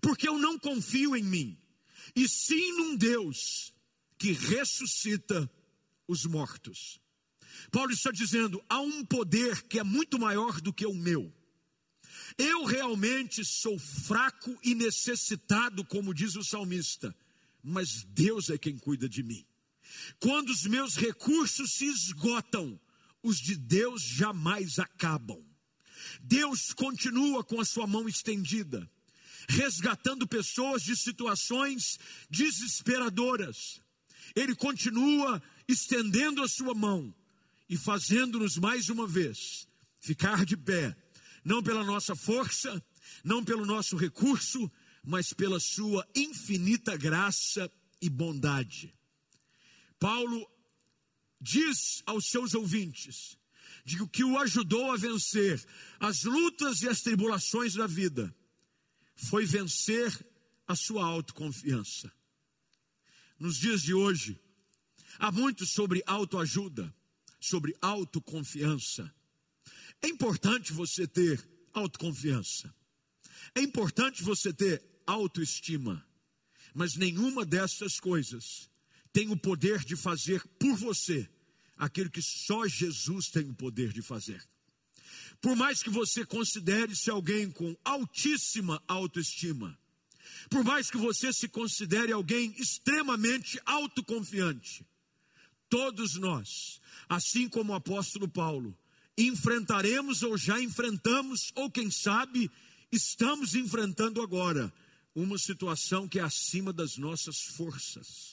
porque 0.00 0.28
eu 0.28 0.36
não 0.40 0.58
confio 0.58 1.14
em 1.14 1.22
mim, 1.22 1.56
e 2.16 2.28
sim 2.28 2.72
num 2.72 2.96
Deus 2.96 3.72
que 4.18 4.32
ressuscita 4.32 5.48
os 6.08 6.26
mortos. 6.26 7.00
Paulo 7.70 7.92
está 7.92 8.10
dizendo: 8.10 8.60
há 8.68 8.80
um 8.80 9.04
poder 9.04 9.62
que 9.68 9.78
é 9.78 9.84
muito 9.84 10.18
maior 10.18 10.60
do 10.60 10.72
que 10.72 10.84
o 10.84 10.94
meu. 10.94 11.32
Eu 12.38 12.64
realmente 12.64 13.44
sou 13.44 13.78
fraco 13.78 14.58
e 14.62 14.74
necessitado, 14.74 15.84
como 15.84 16.14
diz 16.14 16.36
o 16.36 16.44
salmista, 16.44 17.14
mas 17.62 18.04
Deus 18.04 18.50
é 18.50 18.58
quem 18.58 18.78
cuida 18.78 19.08
de 19.08 19.22
mim. 19.22 19.44
Quando 20.18 20.50
os 20.50 20.64
meus 20.64 20.96
recursos 20.96 21.72
se 21.72 21.86
esgotam, 21.86 22.80
os 23.22 23.38
de 23.38 23.56
Deus 23.56 24.02
jamais 24.02 24.78
acabam. 24.78 25.44
Deus 26.20 26.72
continua 26.72 27.44
com 27.44 27.60
a 27.60 27.64
sua 27.64 27.86
mão 27.86 28.08
estendida, 28.08 28.90
resgatando 29.48 30.26
pessoas 30.26 30.82
de 30.82 30.96
situações 30.96 31.98
desesperadoras. 32.28 33.80
Ele 34.34 34.54
continua 34.54 35.42
estendendo 35.68 36.42
a 36.42 36.48
sua 36.48 36.74
mão 36.74 37.14
e 37.68 37.76
fazendo-nos 37.76 38.56
mais 38.56 38.88
uma 38.88 39.06
vez 39.06 39.68
ficar 40.00 40.44
de 40.44 40.56
pé, 40.56 40.96
não 41.44 41.62
pela 41.62 41.84
nossa 41.84 42.14
força, 42.14 42.82
não 43.24 43.44
pelo 43.44 43.66
nosso 43.66 43.96
recurso, 43.96 44.70
mas 45.04 45.32
pela 45.32 45.58
sua 45.58 46.06
infinita 46.14 46.96
graça 46.96 47.70
e 48.00 48.08
bondade. 48.08 48.94
Paulo 49.98 50.48
diz 51.40 52.02
aos 52.06 52.26
seus 52.28 52.54
ouvintes 52.54 53.36
de 53.84 53.96
que 53.96 54.02
o 54.02 54.08
que 54.08 54.24
o 54.24 54.38
ajudou 54.38 54.92
a 54.92 54.96
vencer 54.96 55.64
as 55.98 56.22
lutas 56.22 56.82
e 56.82 56.88
as 56.88 57.00
tribulações 57.00 57.74
da 57.74 57.86
vida 57.86 58.34
foi 59.14 59.44
vencer 59.44 60.26
a 60.66 60.76
sua 60.76 61.04
autoconfiança. 61.04 62.12
Nos 63.38 63.56
dias 63.56 63.82
de 63.82 63.92
hoje, 63.92 64.40
há 65.18 65.32
muito 65.32 65.66
sobre 65.66 66.02
autoajuda, 66.06 66.94
sobre 67.40 67.76
autoconfiança. 67.80 69.12
É 70.02 70.08
importante 70.08 70.72
você 70.72 71.06
ter 71.06 71.42
autoconfiança. 71.72 72.74
É 73.54 73.60
importante 73.60 74.22
você 74.22 74.52
ter 74.52 74.82
autoestima. 75.06 76.04
Mas 76.74 76.96
nenhuma 76.96 77.44
dessas 77.44 78.00
coisas 78.00 78.70
tem 79.12 79.30
o 79.30 79.36
poder 79.36 79.84
de 79.84 79.94
fazer 79.94 80.42
por 80.58 80.74
você 80.74 81.28
aquilo 81.76 82.10
que 82.10 82.22
só 82.22 82.66
Jesus 82.66 83.26
tem 83.26 83.48
o 83.48 83.54
poder 83.54 83.92
de 83.92 84.02
fazer. 84.02 84.42
Por 85.40 85.56
mais 85.56 85.82
que 85.82 85.90
você 85.90 86.24
considere-se 86.24 87.10
alguém 87.10 87.50
com 87.50 87.76
altíssima 87.84 88.82
autoestima, 88.86 89.78
por 90.48 90.64
mais 90.64 90.90
que 90.90 90.96
você 90.96 91.32
se 91.32 91.48
considere 91.48 92.12
alguém 92.12 92.54
extremamente 92.58 93.60
autoconfiante, 93.66 94.86
todos 95.68 96.14
nós, 96.14 96.80
assim 97.08 97.48
como 97.48 97.72
o 97.72 97.76
apóstolo 97.76 98.28
Paulo, 98.28 98.76
enfrentaremos 99.16 100.22
ou 100.22 100.36
já 100.36 100.60
enfrentamos, 100.60 101.52
ou 101.54 101.70
quem 101.70 101.90
sabe, 101.90 102.50
estamos 102.90 103.54
enfrentando 103.54 104.22
agora, 104.22 104.72
uma 105.14 105.38
situação 105.38 106.08
que 106.08 106.18
é 106.18 106.22
acima 106.22 106.72
das 106.72 106.96
nossas 106.96 107.40
forças 107.40 108.32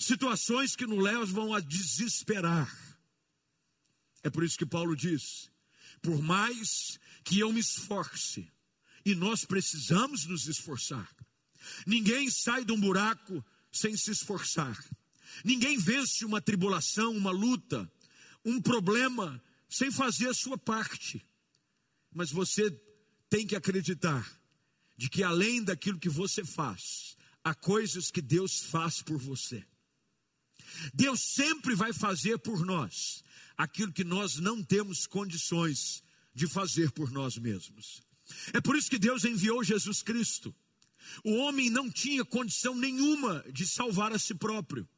situações 0.00 0.74
que 0.74 0.86
nos 0.86 0.98
levam 0.98 1.54
a 1.54 1.60
desesperar. 1.60 2.74
É 4.22 4.30
por 4.30 4.42
isso 4.42 4.58
que 4.58 4.66
Paulo 4.66 4.96
diz: 4.96 5.50
por 6.00 6.20
mais 6.22 6.98
que 7.22 7.38
eu 7.38 7.52
me 7.52 7.60
esforce, 7.60 8.50
e 9.04 9.14
nós 9.14 9.44
precisamos 9.44 10.24
nos 10.24 10.48
esforçar, 10.48 11.08
ninguém 11.86 12.30
sai 12.30 12.64
de 12.64 12.72
um 12.72 12.80
buraco 12.80 13.44
sem 13.70 13.96
se 13.96 14.10
esforçar, 14.10 14.76
ninguém 15.44 15.78
vence 15.78 16.24
uma 16.24 16.40
tribulação, 16.40 17.12
uma 17.12 17.30
luta, 17.30 17.90
um 18.44 18.60
problema 18.60 19.40
sem 19.70 19.90
fazer 19.92 20.28
a 20.28 20.34
sua 20.34 20.58
parte, 20.58 21.24
mas 22.12 22.32
você 22.32 22.70
tem 23.30 23.46
que 23.46 23.54
acreditar 23.54 24.28
de 24.96 25.08
que 25.08 25.22
além 25.22 25.62
daquilo 25.62 25.98
que 25.98 26.08
você 26.08 26.44
faz, 26.44 27.16
há 27.44 27.54
coisas 27.54 28.10
que 28.10 28.20
Deus 28.20 28.64
faz 28.64 29.00
por 29.00 29.16
você. 29.16 29.64
Deus 30.92 31.20
sempre 31.20 31.74
vai 31.74 31.92
fazer 31.92 32.38
por 32.38 32.66
nós 32.66 33.22
aquilo 33.56 33.92
que 33.92 34.04
nós 34.04 34.36
não 34.36 34.62
temos 34.62 35.06
condições 35.06 36.02
de 36.34 36.48
fazer 36.48 36.90
por 36.90 37.10
nós 37.10 37.38
mesmos. 37.38 38.02
É 38.52 38.60
por 38.60 38.76
isso 38.76 38.90
que 38.90 38.98
Deus 38.98 39.24
enviou 39.24 39.62
Jesus 39.62 40.02
Cristo. 40.02 40.54
O 41.24 41.36
homem 41.36 41.70
não 41.70 41.90
tinha 41.90 42.24
condição 42.24 42.74
nenhuma 42.74 43.44
de 43.52 43.66
salvar 43.66 44.12
a 44.12 44.18
si 44.18 44.34
próprio. 44.34 44.88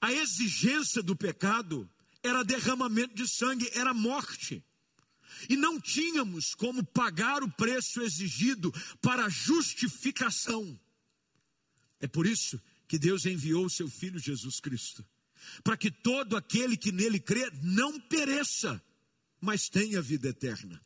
A 0.00 0.12
exigência 0.12 1.02
do 1.02 1.16
pecado 1.16 1.88
era 2.24 2.42
derramamento 2.42 3.14
de 3.14 3.28
sangue, 3.28 3.70
era 3.74 3.92
morte. 3.92 4.64
E 5.48 5.56
não 5.56 5.78
tínhamos 5.78 6.54
como 6.54 6.82
pagar 6.82 7.42
o 7.42 7.50
preço 7.52 8.00
exigido 8.00 8.72
para 9.02 9.28
justificação. 9.28 10.80
É 12.00 12.08
por 12.08 12.26
isso 12.26 12.60
que 12.88 12.98
Deus 12.98 13.26
enviou 13.26 13.66
o 13.66 13.70
seu 13.70 13.88
Filho 13.88 14.18
Jesus 14.18 14.58
Cristo, 14.58 15.04
para 15.62 15.76
que 15.76 15.90
todo 15.90 16.34
aquele 16.36 16.78
que 16.78 16.90
nele 16.90 17.20
crê 17.20 17.50
não 17.62 18.00
pereça, 18.00 18.82
mas 19.38 19.68
tenha 19.68 20.00
vida 20.00 20.28
eterna. 20.28 20.80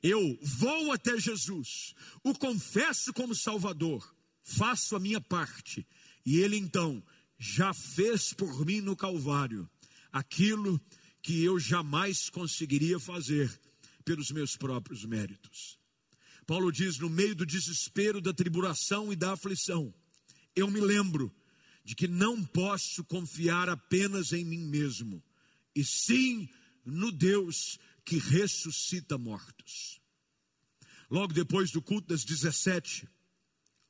Eu 0.00 0.38
vou 0.40 0.92
até 0.92 1.18
Jesus, 1.18 1.92
o 2.22 2.34
confesso 2.34 3.12
como 3.12 3.34
Salvador, 3.34 4.14
faço 4.42 4.94
a 4.94 5.00
minha 5.00 5.20
parte, 5.20 5.84
e 6.24 6.38
Ele 6.38 6.56
então 6.56 7.02
já 7.38 7.74
fez 7.74 8.32
por 8.32 8.64
mim 8.64 8.80
no 8.80 8.94
Calvário 8.94 9.68
aquilo 10.16 10.80
que 11.22 11.42
eu 11.44 11.58
jamais 11.58 12.30
conseguiria 12.30 12.98
fazer 12.98 13.52
pelos 14.04 14.30
meus 14.30 14.56
próprios 14.56 15.04
méritos. 15.04 15.78
Paulo 16.46 16.70
diz: 16.72 16.98
no 16.98 17.10
meio 17.10 17.34
do 17.34 17.44
desespero, 17.44 18.20
da 18.20 18.32
tribulação 18.32 19.12
e 19.12 19.16
da 19.16 19.32
aflição, 19.32 19.92
eu 20.54 20.70
me 20.70 20.80
lembro 20.80 21.34
de 21.84 21.94
que 21.94 22.08
não 22.08 22.42
posso 22.42 23.04
confiar 23.04 23.68
apenas 23.68 24.32
em 24.32 24.44
mim 24.44 24.64
mesmo, 24.64 25.22
e 25.74 25.84
sim 25.84 26.48
no 26.84 27.12
Deus 27.12 27.78
que 28.04 28.18
ressuscita 28.18 29.18
mortos. 29.18 30.00
Logo 31.10 31.32
depois 31.32 31.70
do 31.70 31.82
culto 31.82 32.08
das 32.08 32.24
17, 32.24 33.08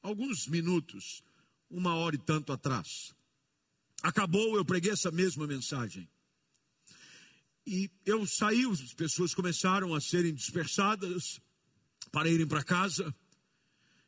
alguns 0.03 0.47
minutos, 0.47 1.23
uma 1.71 1.95
hora 1.95 2.17
e 2.17 2.19
tanto 2.19 2.53
atrás, 2.53 3.15
acabou, 4.03 4.57
eu 4.57 4.65
preguei 4.65 4.93
essa 4.93 5.11
mesma 5.11 5.47
mensagem. 5.47 6.09
E 7.67 7.91
eu 8.05 8.25
saí, 8.27 8.65
as 8.65 8.95
pessoas 8.95 9.35
começaram 9.35 9.93
a 9.93 10.01
serem 10.01 10.33
dispersadas 10.33 11.41
para 12.13 12.29
irem 12.29 12.47
para 12.47 12.63
casa 12.63 13.13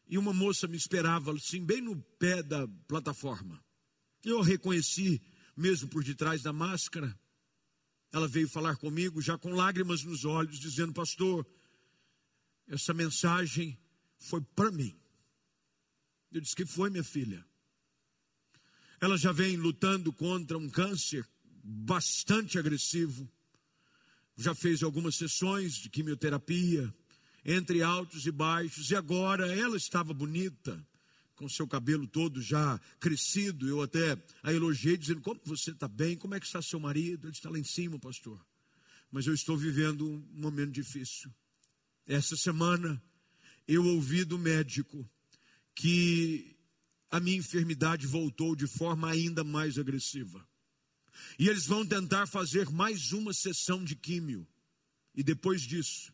e 0.07 0.17
uma 0.17 0.33
moça 0.33 0.67
me 0.67 0.77
esperava, 0.77 1.33
assim, 1.33 1.65
bem 1.65 1.83
no 1.83 2.01
pé 2.19 2.43
da 2.43 2.67
plataforma. 2.87 3.63
Eu 4.25 4.41
a 4.41 4.45
reconheci, 4.45 5.21
mesmo 5.57 5.89
por 5.89 6.03
detrás 6.03 6.43
da 6.43 6.53
máscara. 6.53 7.19
Ela 8.11 8.27
veio 8.27 8.49
falar 8.49 8.77
comigo, 8.77 9.21
já 9.21 9.37
com 9.37 9.53
lágrimas 9.53 10.03
nos 10.03 10.25
olhos, 10.25 10.59
dizendo: 10.59 10.95
Pastor, 10.95 11.47
essa 12.67 12.95
mensagem 12.95 13.79
foi 14.19 14.41
para 14.41 14.71
mim. 14.71 14.99
Eu 16.33 16.41
disse: 16.41 16.57
Que 16.57 16.65
foi, 16.65 16.89
minha 16.89 17.05
filha? 17.05 17.45
Ela 19.01 19.19
já 19.19 19.31
vem 19.31 19.57
lutando 19.57 20.13
contra 20.13 20.57
um 20.57 20.71
câncer 20.71 21.29
bastante 21.63 22.59
agressivo. 22.59 23.31
Já 24.39 24.55
fez 24.55 24.85
algumas 24.85 25.17
sessões 25.17 25.75
de 25.75 25.91
quimioterapia 25.91 26.95
entre 27.45 27.83
altos 27.83 28.25
e 28.25 28.31
baixos, 28.31 28.89
e 28.91 28.95
agora 28.95 29.53
ela 29.53 29.77
estava 29.77 30.15
bonita, 30.15 30.81
com 31.35 31.49
seu 31.49 31.67
cabelo 31.67 32.07
todo 32.07 32.41
já 32.41 32.81
crescido. 33.01 33.69
Eu 33.69 33.83
até 33.83 34.17
a 34.41 34.53
elogiei, 34.53 34.97
dizendo: 34.97 35.21
Como 35.23 35.41
você 35.45 35.73
está 35.73 35.89
bem? 35.89 36.17
Como 36.17 36.37
é 36.37 36.41
que 36.41 36.47
está 36.47 36.63
seu 36.63 36.79
marido? 36.79 37.27
Ele 37.27 37.33
está 37.33 37.51
lá 37.51 37.59
em 37.59 37.65
cima, 37.65 37.99
pastor. 37.99 38.41
Mas 39.11 39.27
eu 39.27 39.35
estou 39.35 39.57
vivendo 39.57 40.09
um 40.09 40.25
momento 40.35 40.71
difícil. 40.71 41.35
Essa 42.07 42.37
semana 42.37 43.03
eu 43.67 43.85
ouvi 43.85 44.25
do 44.25 44.39
médico 44.39 45.05
que 45.75 46.57
a 47.11 47.19
minha 47.19 47.39
enfermidade 47.39 48.07
voltou 48.07 48.55
de 48.55 48.69
forma 48.69 49.11
ainda 49.11 49.43
mais 49.43 49.79
agressiva. 49.79 50.47
E 51.39 51.49
eles 51.49 51.67
vão 51.67 51.87
tentar 51.87 52.27
fazer 52.27 52.69
mais 52.71 53.13
uma 53.13 53.33
sessão 53.33 53.85
de 53.85 53.95
químio. 53.95 54.47
e 55.15 55.23
depois 55.23 55.63
disso 55.63 56.13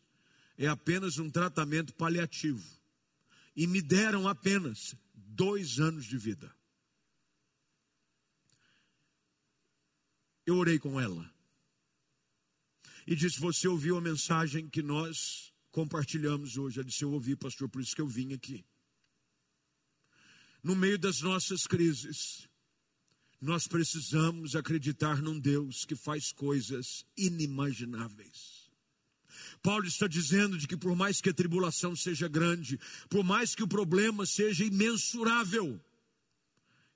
é 0.57 0.67
apenas 0.67 1.17
um 1.19 1.29
tratamento 1.29 1.93
paliativo. 1.93 2.63
E 3.55 3.67
me 3.67 3.81
deram 3.81 4.27
apenas 4.27 4.95
dois 5.13 5.79
anos 5.79 6.05
de 6.05 6.17
vida. 6.17 6.53
Eu 10.45 10.57
orei 10.57 10.77
com 10.77 10.99
ela 10.99 11.29
e 13.07 13.15
disse: 13.15 13.39
Você 13.39 13.67
ouviu 13.67 13.97
a 13.97 14.01
mensagem 14.01 14.69
que 14.69 14.81
nós 14.81 15.53
compartilhamos 15.71 16.57
hoje? 16.57 16.79
Ela 16.79 16.87
disse: 16.87 17.03
Eu 17.03 17.11
ouvi, 17.11 17.35
pastor, 17.35 17.69
por 17.69 17.81
isso 17.81 17.95
que 17.95 18.01
eu 18.01 18.07
vim 18.07 18.33
aqui. 18.33 18.65
No 20.61 20.75
meio 20.75 20.97
das 20.97 21.21
nossas 21.21 21.67
crises, 21.67 22.47
nós 23.45 23.67
precisamos 23.67 24.55
acreditar 24.55 25.21
num 25.21 25.39
Deus 25.39 25.85
que 25.85 25.95
faz 25.95 26.31
coisas 26.31 27.05
inimagináveis. 27.15 28.65
Paulo 29.61 29.85
está 29.85 30.07
dizendo 30.07 30.57
de 30.57 30.67
que 30.67 30.75
por 30.75 30.95
mais 30.95 31.21
que 31.21 31.29
a 31.29 31.33
tribulação 31.33 31.95
seja 31.95 32.27
grande, 32.27 32.79
por 33.07 33.23
mais 33.23 33.53
que 33.53 33.61
o 33.61 33.67
problema 33.67 34.25
seja 34.25 34.65
imensurável, 34.65 35.79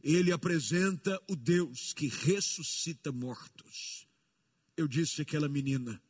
ele 0.01 0.31
apresenta 0.31 1.21
o 1.27 1.35
Deus 1.35 1.93
que 1.93 2.07
ressuscita 2.07 3.12
mortos. 3.12 4.07
Eu 4.75 4.88
disse 4.88 5.21
àquela 5.21 5.47
menina: 5.47 6.01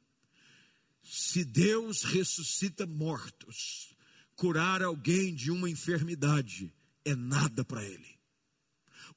se 1.03 1.43
Deus 1.43 2.03
ressuscita 2.03 2.87
mortos, 2.87 3.93
curar 4.37 4.81
alguém 4.81 5.35
de 5.35 5.51
uma 5.51 5.69
enfermidade 5.69 6.73
é 7.03 7.13
nada 7.13 7.65
para 7.65 7.83
ele 7.83 8.18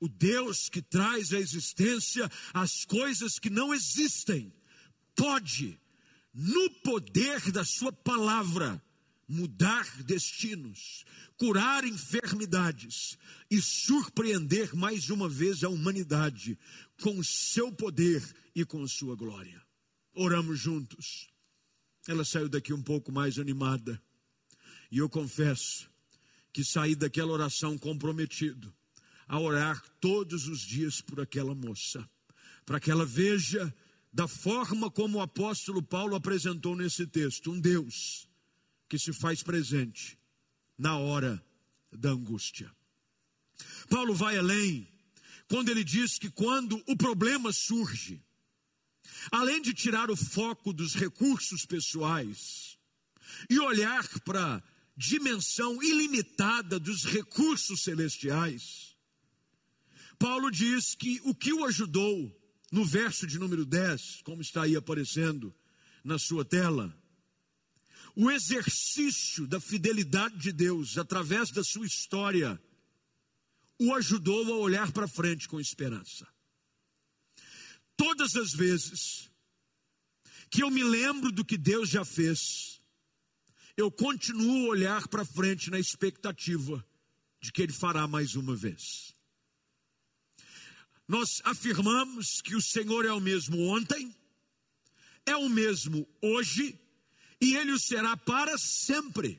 o 0.03 0.09
Deus 0.09 0.69
que 0.69 0.83
traz 0.83 1.33
à 1.33 1.39
existência 1.39 2.29
as 2.53 2.85
coisas 2.85 3.39
que 3.39 3.49
não 3.49 3.73
existem, 3.73 4.53
pode, 5.15 5.79
no 6.35 6.71
poder 6.83 7.53
da 7.53 7.65
Sua 7.65 7.93
palavra, 7.93 8.83
mudar 9.29 9.87
destinos, 10.03 11.05
curar 11.37 11.85
enfermidades 11.85 13.17
e 13.49 13.63
surpreender 13.63 14.75
mais 14.75 15.09
uma 15.09 15.29
vez 15.29 15.63
a 15.63 15.69
humanidade 15.69 16.59
com 17.01 17.17
o 17.17 17.25
seu 17.25 17.71
poder 17.71 18.21
e 18.57 18.65
com 18.65 18.87
sua 18.89 19.15
glória. 19.15 19.65
Oramos 20.15 20.59
juntos. 20.59 21.31
Ela 22.09 22.25
saiu 22.25 22.49
daqui 22.49 22.73
um 22.73 22.83
pouco 22.83 23.13
mais 23.13 23.39
animada. 23.39 24.03
E 24.91 24.99
eu 24.99 25.09
confesso 25.09 25.89
que 26.53 26.65
saí 26.65 26.97
daquela 26.97 27.31
oração 27.31 27.79
comprometido 27.79 28.75
a 29.27 29.39
orar 29.39 29.83
todos 30.01 30.47
os 30.49 30.61
dias 30.61 31.01
por 31.01 31.21
aquela 31.21 31.55
moça, 31.55 32.09
para 32.65 32.81
que 32.81 32.91
ela 32.91 33.07
veja 33.07 33.75
da 34.13 34.29
forma 34.29 34.91
como 34.91 35.19
o 35.19 35.23
apóstolo 35.23 35.83
Paulo 35.83 36.15
apresentou 36.15 36.77
nesse 36.77 37.07
texto, 37.07 37.51
um 37.51 37.59
Deus 37.59 38.29
que 38.89 38.99
se 38.99 39.13
faz 39.13 39.43
presente 39.43 40.19
na 40.77 40.99
hora 40.99 41.43
da 41.91 42.11
angústia. 42.11 42.71
Paulo 43.89 44.15
vai 44.15 44.37
além 44.37 44.87
quando 45.49 45.71
ele 45.71 45.85
diz 45.85 46.19
que 46.19 46.31
quando 46.31 46.83
o 46.87 46.97
problema 46.97 47.53
surge, 47.53 48.23
além 49.31 49.61
de 49.63 49.73
tirar 49.73 50.11
o 50.11 50.17
foco 50.17 50.73
dos 50.73 50.95
recursos 50.95 51.65
pessoais 51.65 52.79
e 53.49 53.59
olhar 53.59 54.07
para 54.21 54.57
a 54.57 54.63
dimensão 54.97 55.83
ilimitada 55.83 56.79
dos 56.79 57.05
recursos 57.05 57.83
celestiais, 57.83 58.92
Paulo 60.23 60.53
diz 60.53 60.95
que 60.95 61.21
o 61.25 61.35
que 61.35 61.53
o 61.53 61.65
ajudou, 61.65 62.33
no 62.71 62.85
verso 62.85 63.27
de 63.27 63.41
número 63.41 63.67
10, 63.67 64.23
como 64.23 64.41
está 64.41 64.63
aí 64.63 64.77
aparecendo 64.77 65.53
na 66.05 66.17
sua 66.17 66.45
tela, 66.45 66.97
o 68.15 68.31
exercício 68.31 69.49
da 69.49 69.59
fidelidade 69.59 70.39
de 70.39 70.53
Deus 70.53 70.97
através 70.97 71.51
da 71.51 71.65
sua 71.65 71.85
história 71.85 72.63
o 73.81 73.93
ajudou 73.97 74.55
a 74.55 74.59
olhar 74.59 74.93
para 74.93 75.09
frente 75.09 75.49
com 75.49 75.59
esperança. 75.59 76.25
Todas 77.97 78.37
as 78.37 78.53
vezes 78.53 79.29
que 80.49 80.63
eu 80.63 80.71
me 80.71 80.85
lembro 80.85 81.33
do 81.33 81.45
que 81.45 81.59
Deus 81.59 81.89
já 81.89 82.05
fez, 82.05 82.81
eu 83.77 83.91
continuo 83.91 84.67
a 84.67 84.69
olhar 84.69 85.09
para 85.09 85.25
frente 85.25 85.69
na 85.69 85.81
expectativa 85.81 86.87
de 87.41 87.51
que 87.51 87.61
Ele 87.61 87.73
fará 87.73 88.07
mais 88.07 88.37
uma 88.37 88.55
vez 88.55 89.12
nós 91.13 91.43
afirmamos 91.45 92.41
que 92.41 92.57
o 92.57 92.63
Senhor 92.63 93.05
é 93.05 93.13
o 93.13 93.21
mesmo 93.21 93.67
ontem, 93.67 94.17
é 95.27 95.37
o 95.37 95.47
mesmo 95.47 96.09
hoje 96.23 96.81
e 97.39 97.55
ele 97.55 97.71
o 97.73 97.79
será 97.79 98.17
para 98.17 98.57
sempre. 98.57 99.39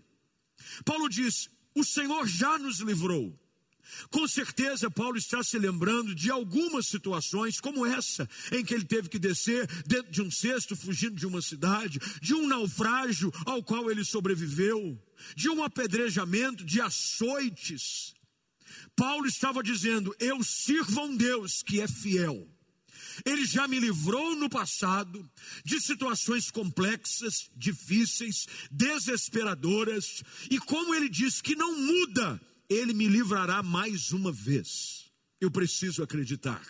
Paulo 0.86 1.10
diz: 1.10 1.50
o 1.74 1.84
Senhor 1.84 2.28
já 2.28 2.60
nos 2.60 2.80
livrou. 2.80 3.36
Com 4.12 4.28
certeza, 4.28 4.90
Paulo 4.92 5.18
está 5.18 5.44
se 5.44 5.58
lembrando 5.58 6.14
de 6.14 6.30
algumas 6.30 6.86
situações 6.86 7.60
como 7.60 7.88
essa, 7.88 8.30
em 8.52 8.64
que 8.64 8.76
ele 8.76 8.86
teve 8.86 9.10
que 9.10 9.18
descer 9.18 9.66
dentro 9.84 10.12
de 10.12 10.22
um 10.22 10.30
cesto, 10.30 10.76
fugindo 10.76 11.16
de 11.16 11.26
uma 11.26 11.42
cidade, 11.42 12.00
de 12.22 12.36
um 12.36 12.48
naufrágio 12.48 13.32
ao 13.48 13.64
qual 13.64 13.90
ele 13.90 14.06
sobreviveu, 14.06 14.96
de 15.36 15.50
um 15.50 15.64
apedrejamento, 15.64 16.64
de 16.64 16.80
açoites. 16.80 18.14
Paulo 18.96 19.28
estava 19.28 19.64
dizendo: 19.64 20.16
Eu 20.20 20.44
sirvo 20.44 21.00
a 21.00 21.04
um 21.04 21.16
Deus 21.16 21.62
que 21.64 21.82
é 21.82 21.88
fiel. 21.88 22.48
Ele 23.26 23.46
já 23.46 23.68
me 23.68 23.80
livrou 23.80 24.36
no 24.36 24.50
passado 24.50 25.30
de 25.64 25.80
situações 25.80 26.50
complexas, 26.50 27.50
difíceis, 27.56 28.48
desesperadoras, 28.72 30.24
e 30.50 30.58
como 30.58 30.96
ele 30.96 31.08
diz 31.08 31.40
que 31.40 31.56
não 31.56 31.78
muda, 31.78 32.42
ele 32.68 32.94
me 32.94 33.08
livrará 33.08 33.62
mais 33.62 34.12
uma 34.12 34.32
vez. 34.32 35.12
Eu 35.40 35.52
preciso 35.52 36.02
acreditar 36.02 36.66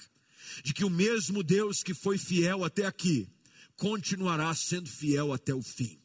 de 0.63 0.74
que 0.74 0.84
o 0.84 0.89
mesmo 0.89 1.44
Deus 1.44 1.82
que 1.82 1.94
foi 1.94 2.18
fiel 2.18 2.63
até 2.63 2.86
aqui, 2.86 3.28
continuará 3.76 4.54
sendo 4.54 4.89
fiel 4.89 5.34
até 5.34 5.54
o 5.54 5.62
fim. 5.62 5.98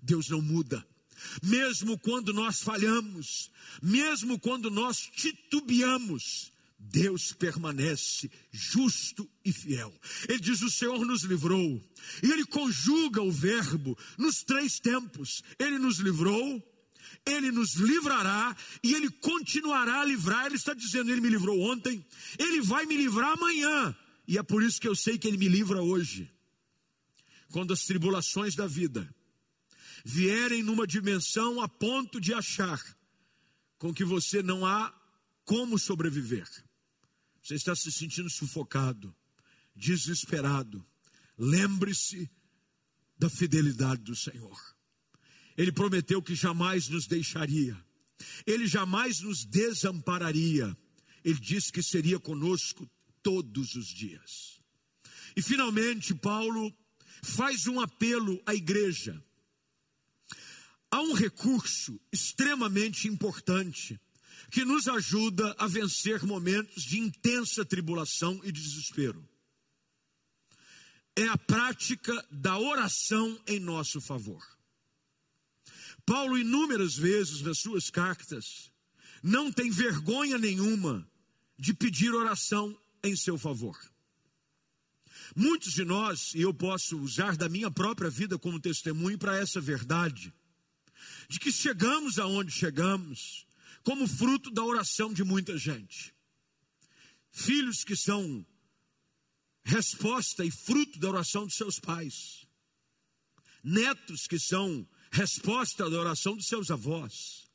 Deus 0.00 0.28
não 0.28 0.40
muda 0.40 0.84
mesmo 1.42 1.98
quando 1.98 2.32
nós 2.32 2.62
falhamos, 2.62 3.50
mesmo 3.82 4.38
quando 4.38 4.70
nós 4.70 4.98
titubeamos, 4.98 6.52
Deus 6.78 7.32
permanece 7.32 8.30
justo 8.52 9.28
e 9.44 9.52
fiel. 9.52 9.92
Ele 10.28 10.38
diz: 10.38 10.62
O 10.62 10.70
Senhor 10.70 11.04
nos 11.04 11.22
livrou. 11.22 11.82
E 12.22 12.30
ele 12.30 12.44
conjuga 12.44 13.22
o 13.22 13.32
verbo 13.32 13.96
nos 14.18 14.42
três 14.42 14.78
tempos. 14.78 15.42
Ele 15.58 15.78
nos 15.78 15.98
livrou, 15.98 16.62
ele 17.24 17.50
nos 17.50 17.74
livrará 17.74 18.54
e 18.82 18.94
ele 18.94 19.10
continuará 19.10 20.00
a 20.00 20.04
livrar. 20.04 20.46
Ele 20.46 20.56
está 20.56 20.74
dizendo: 20.74 21.10
Ele 21.10 21.20
me 21.20 21.30
livrou 21.30 21.58
ontem, 21.60 22.04
ele 22.38 22.60
vai 22.60 22.86
me 22.86 22.96
livrar 22.96 23.32
amanhã. 23.32 23.96
E 24.26 24.38
é 24.38 24.42
por 24.42 24.62
isso 24.62 24.80
que 24.80 24.88
eu 24.88 24.94
sei 24.94 25.18
que 25.18 25.28
ele 25.28 25.36
me 25.36 25.48
livra 25.48 25.82
hoje. 25.82 26.30
Quando 27.50 27.72
as 27.72 27.84
tribulações 27.84 28.54
da 28.54 28.66
vida 28.66 29.08
vierem 30.04 30.62
numa 30.62 30.86
dimensão 30.86 31.60
a 31.60 31.68
ponto 31.68 32.20
de 32.20 32.34
achar 32.34 32.80
com 33.78 33.92
que 33.92 34.04
você 34.04 34.42
não 34.42 34.66
há 34.66 34.94
como 35.44 35.78
sobreviver. 35.78 36.46
Você 37.42 37.54
está 37.54 37.74
se 37.74 37.90
sentindo 37.90 38.28
sufocado, 38.28 39.14
desesperado. 39.74 40.84
Lembre-se 41.38 42.30
da 43.18 43.30
fidelidade 43.30 44.02
do 44.02 44.14
Senhor. 44.14 44.58
Ele 45.56 45.72
prometeu 45.72 46.22
que 46.22 46.34
jamais 46.34 46.88
nos 46.88 47.06
deixaria, 47.06 47.76
ele 48.46 48.66
jamais 48.66 49.20
nos 49.20 49.44
desampararia. 49.44 50.76
Ele 51.24 51.40
disse 51.40 51.72
que 51.72 51.82
seria 51.82 52.20
conosco 52.20 52.88
todos 53.22 53.74
os 53.76 53.86
dias. 53.86 54.60
E 55.34 55.40
finalmente, 55.40 56.14
Paulo 56.14 56.70
faz 57.22 57.66
um 57.66 57.80
apelo 57.80 58.42
à 58.44 58.54
igreja 58.54 59.22
há 60.94 61.00
um 61.00 61.12
recurso 61.12 62.00
extremamente 62.12 63.08
importante 63.08 64.00
que 64.48 64.64
nos 64.64 64.86
ajuda 64.86 65.52
a 65.58 65.66
vencer 65.66 66.22
momentos 66.22 66.84
de 66.84 67.00
intensa 67.00 67.64
tribulação 67.64 68.40
e 68.44 68.52
desespero. 68.52 69.28
É 71.16 71.26
a 71.26 71.36
prática 71.36 72.24
da 72.30 72.60
oração 72.60 73.40
em 73.44 73.58
nosso 73.58 74.00
favor. 74.00 74.40
Paulo, 76.06 76.38
inúmeras 76.38 76.94
vezes 76.94 77.40
nas 77.40 77.58
suas 77.58 77.90
cartas, 77.90 78.70
não 79.20 79.50
tem 79.50 79.72
vergonha 79.72 80.38
nenhuma 80.38 81.04
de 81.58 81.74
pedir 81.74 82.12
oração 82.12 82.78
em 83.02 83.16
seu 83.16 83.36
favor. 83.36 83.76
Muitos 85.34 85.72
de 85.72 85.84
nós, 85.84 86.32
e 86.34 86.42
eu 86.42 86.54
posso 86.54 86.96
usar 86.98 87.36
da 87.36 87.48
minha 87.48 87.70
própria 87.70 88.10
vida 88.10 88.38
como 88.38 88.60
testemunho 88.60 89.18
para 89.18 89.36
essa 89.36 89.60
verdade, 89.60 90.32
de 91.28 91.38
que 91.38 91.52
chegamos 91.52 92.18
aonde 92.18 92.50
chegamos 92.50 93.46
como 93.82 94.06
fruto 94.06 94.50
da 94.50 94.62
oração 94.64 95.12
de 95.12 95.22
muita 95.24 95.58
gente. 95.58 96.14
Filhos 97.30 97.84
que 97.84 97.96
são 97.96 98.46
resposta 99.64 100.44
e 100.44 100.50
fruto 100.50 100.98
da 100.98 101.08
oração 101.08 101.46
de 101.46 101.54
seus 101.54 101.78
pais. 101.78 102.46
netos 103.62 104.26
que 104.26 104.38
são 104.38 104.86
resposta 105.10 105.88
da 105.88 105.98
oração 105.98 106.36
dos 106.36 106.46
seus 106.46 106.70
avós, 106.70 107.48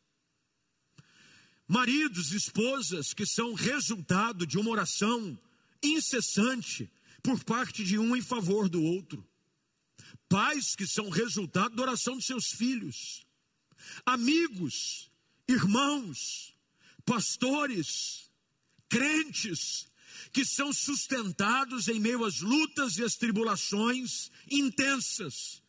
maridos, 1.67 2.31
esposas 2.31 3.13
que 3.13 3.27
são 3.27 3.53
resultado 3.53 4.47
de 4.47 4.57
uma 4.57 4.71
oração 4.71 5.39
incessante 5.83 6.91
por 7.21 7.43
parte 7.43 7.83
de 7.83 7.99
um 7.99 8.15
em 8.15 8.21
favor 8.21 8.67
do 8.67 8.81
outro, 8.81 9.23
pais 10.27 10.75
que 10.75 10.87
são 10.87 11.09
resultado 11.09 11.75
da 11.75 11.83
oração 11.83 12.15
dos 12.15 12.25
seus 12.25 12.47
filhos, 12.47 13.23
amigos, 14.05 15.11
irmãos, 15.47 16.53
pastores, 17.05 18.29
crentes, 18.87 19.87
que 20.31 20.45
são 20.45 20.71
sustentados 20.71 21.87
em 21.87 21.99
meio 21.99 22.23
às 22.25 22.41
lutas 22.41 22.97
e 22.97 23.03
às 23.03 23.15
tribulações 23.15 24.29
intensas, 24.49 25.61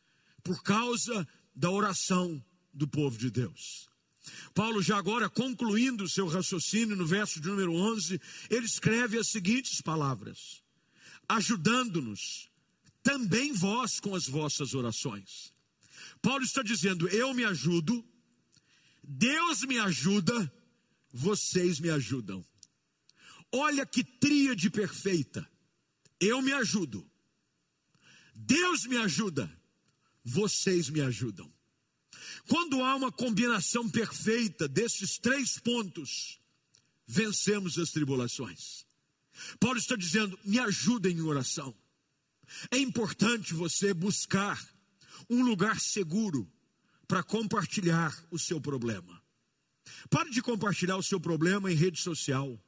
por 0.42 0.62
causa 0.62 1.26
da 1.54 1.70
oração 1.70 2.42
do 2.72 2.86
povo 2.86 3.16
de 3.16 3.30
Deus. 3.30 3.88
Paulo, 4.54 4.82
já 4.82 4.98
agora 4.98 5.28
concluindo 5.28 6.04
o 6.04 6.08
seu 6.08 6.26
raciocínio 6.26 6.96
no 6.96 7.06
verso 7.06 7.40
de 7.40 7.48
número 7.48 7.72
11, 7.72 8.20
ele 8.48 8.66
escreve 8.66 9.18
as 9.18 9.28
seguintes 9.28 9.80
palavras: 9.80 10.62
ajudando-nos 11.28 12.50
também 13.02 13.52
vós 13.52 13.98
com 13.98 14.14
as 14.14 14.26
vossas 14.26 14.74
orações. 14.74 15.49
Paulo 16.22 16.44
está 16.44 16.62
dizendo: 16.62 17.08
eu 17.08 17.32
me 17.34 17.44
ajudo, 17.44 18.04
Deus 19.02 19.62
me 19.62 19.78
ajuda, 19.78 20.52
vocês 21.12 21.80
me 21.80 21.90
ajudam. 21.90 22.44
Olha 23.52 23.84
que 23.84 24.04
tríade 24.04 24.70
perfeita. 24.70 25.48
Eu 26.20 26.42
me 26.42 26.52
ajudo, 26.52 27.08
Deus 28.34 28.84
me 28.84 28.98
ajuda, 28.98 29.50
vocês 30.22 30.90
me 30.90 31.00
ajudam. 31.00 31.50
Quando 32.46 32.84
há 32.84 32.94
uma 32.96 33.10
combinação 33.10 33.88
perfeita 33.88 34.68
desses 34.68 35.18
três 35.18 35.58
pontos, 35.58 36.38
vencemos 37.06 37.78
as 37.78 37.90
tribulações. 37.90 38.84
Paulo 39.58 39.78
está 39.78 39.96
dizendo: 39.96 40.38
me 40.44 40.58
ajudem 40.58 41.16
em 41.16 41.22
oração. 41.22 41.74
É 42.70 42.78
importante 42.78 43.54
você 43.54 43.94
buscar 43.94 44.60
um 45.28 45.42
lugar 45.42 45.78
seguro 45.80 46.50
para 47.06 47.22
compartilhar 47.22 48.16
o 48.30 48.38
seu 48.38 48.58
problema. 48.60 49.20
Pare 50.08 50.30
de 50.30 50.40
compartilhar 50.40 50.96
o 50.96 51.02
seu 51.02 51.20
problema 51.20 51.70
em 51.70 51.74
rede 51.74 52.00
social. 52.00 52.58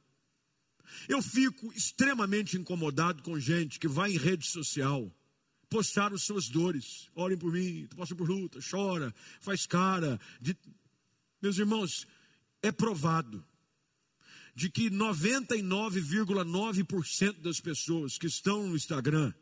Eu 1.07 1.21
fico 1.21 1.71
extremamente 1.73 2.57
incomodado 2.57 3.23
com 3.23 3.39
gente 3.39 3.79
que 3.79 3.87
vai 3.87 4.11
em 4.11 4.17
rede 4.17 4.45
social 4.45 5.09
postar 5.69 6.13
as 6.13 6.23
suas 6.23 6.49
dores. 6.49 7.09
Orem 7.15 7.37
por 7.37 7.51
mim, 7.51 7.87
passa 7.95 8.15
por 8.15 8.29
luta, 8.29 8.59
chora, 8.69 9.15
faz 9.39 9.65
cara. 9.65 10.19
De... 10.39 10.55
Meus 11.41 11.57
irmãos, 11.57 12.05
é 12.61 12.71
provado 12.71 13.43
de 14.55 14.69
que 14.69 14.91
99,9% 14.91 17.41
das 17.41 17.59
pessoas 17.59 18.19
que 18.19 18.27
estão 18.27 18.67
no 18.67 18.75
Instagram 18.75 19.33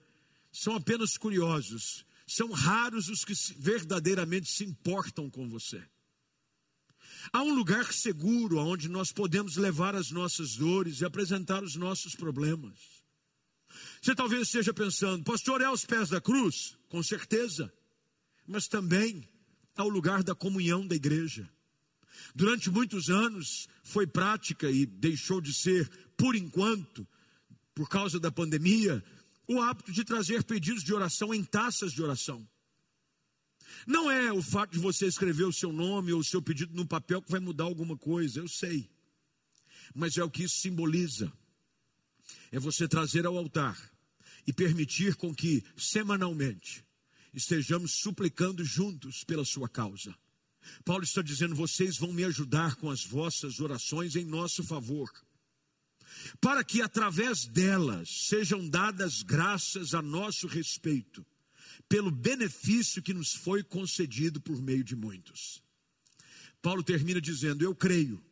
são 0.52 0.76
apenas 0.76 1.18
curiosos. 1.18 2.06
São 2.34 2.50
raros 2.50 3.10
os 3.10 3.26
que 3.26 3.34
verdadeiramente 3.58 4.50
se 4.50 4.64
importam 4.64 5.30
com 5.30 5.50
você. 5.50 5.84
Há 7.34 7.44
um 7.44 7.54
lugar 7.54 7.92
seguro 7.92 8.58
onde 8.58 8.88
nós 8.88 9.12
podemos 9.12 9.58
levar 9.58 9.96
as 9.96 10.12
nossas 10.12 10.56
dores 10.56 11.02
e 11.02 11.06
apresentar 11.06 11.62
os 11.62 11.76
nossos 11.76 12.16
problemas. 12.16 13.04
Você 14.02 14.16
talvez 14.16 14.44
esteja 14.44 14.74
pensando, 14.74 15.26
pastor, 15.26 15.60
é 15.60 15.66
aos 15.66 15.86
pés 15.86 16.08
da 16.08 16.22
cruz? 16.22 16.78
Com 16.88 17.04
certeza, 17.04 17.72
mas 18.48 18.66
também 18.66 19.28
ao 19.76 19.90
lugar 19.90 20.24
da 20.24 20.34
comunhão 20.34 20.88
da 20.88 20.96
igreja. 20.96 21.52
Durante 22.34 22.72
muitos 22.72 23.10
anos 23.10 23.68
foi 23.84 24.08
prática 24.08 24.72
e 24.72 24.86
deixou 24.86 25.42
de 25.42 25.54
ser, 25.54 25.90
por 26.16 26.34
enquanto, 26.34 27.06
por 27.76 27.90
causa 27.90 28.22
da 28.22 28.32
pandemia, 28.32 29.04
o 29.52 29.62
hábito 29.62 29.92
de 29.92 30.04
trazer 30.06 30.44
pedidos 30.44 30.84
de 30.84 30.94
oração 30.94 31.34
em 31.34 31.44
taças 31.44 31.92
de 31.92 32.02
oração. 32.02 32.48
Não 33.86 34.10
é 34.10 34.32
o 34.32 34.42
fato 34.42 34.72
de 34.72 34.80
você 34.80 35.08
escrever 35.08 35.44
o 35.44 35.54
seu 35.54 35.72
nome 35.74 36.14
ou 36.14 36.20
o 36.20 36.24
seu 36.24 36.42
pedido 36.42 36.74
no 36.74 36.88
papel 36.88 37.22
que 37.22 37.32
vai 37.32 37.40
mudar 37.40 37.66
alguma 37.66 37.98
coisa, 37.98 38.40
eu 38.40 38.48
sei. 38.48 38.90
Mas 39.94 40.18
é 40.18 40.24
o 40.24 40.30
que 40.30 40.44
isso 40.44 40.58
simboliza. 40.58 41.32
É 42.52 42.60
você 42.60 42.88
trazer 42.88 43.26
ao 43.26 43.38
altar 43.38 43.78
e 44.48 44.54
permitir 44.54 45.16
com 45.16 45.34
que 45.34 45.64
semanalmente 45.78 46.86
estejamos 47.34 48.00
suplicando 48.02 48.64
juntos 48.64 49.24
pela 49.24 49.46
sua 49.46 49.68
causa. 49.68 50.16
Paulo 50.86 51.04
está 51.04 51.22
dizendo: 51.22 51.56
vocês 51.56 51.98
vão 51.98 52.14
me 52.14 52.24
ajudar 52.24 52.76
com 52.76 52.90
as 52.90 53.04
vossas 53.04 53.60
orações 53.60 54.16
em 54.16 54.26
nosso 54.26 54.64
favor, 54.64 55.10
para 56.40 56.64
que 56.64 56.82
através 56.82 57.46
delas 57.46 58.10
sejam 58.28 58.68
dadas 58.68 59.22
graças 59.22 59.94
a 59.94 60.02
nosso 60.02 60.48
respeito, 60.48 61.26
pelo 61.88 62.12
benefício 62.12 63.02
que 63.02 63.14
nos 63.14 63.34
foi 63.34 63.64
concedido 63.64 64.40
por 64.40 64.62
meio 64.62 64.84
de 64.84 64.96
muitos. 64.96 65.62
Paulo 66.62 66.84
termina 66.84 67.20
dizendo: 67.20 67.64
Eu 67.64 67.76
creio 67.76 68.24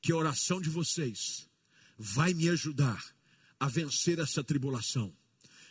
que 0.00 0.12
a 0.12 0.16
oração 0.16 0.60
de 0.60 0.68
vocês 0.68 1.48
vai 1.96 2.34
me 2.34 2.48
ajudar 2.48 3.02
a 3.58 3.68
vencer 3.68 4.18
essa 4.18 4.42
tribulação 4.42 5.14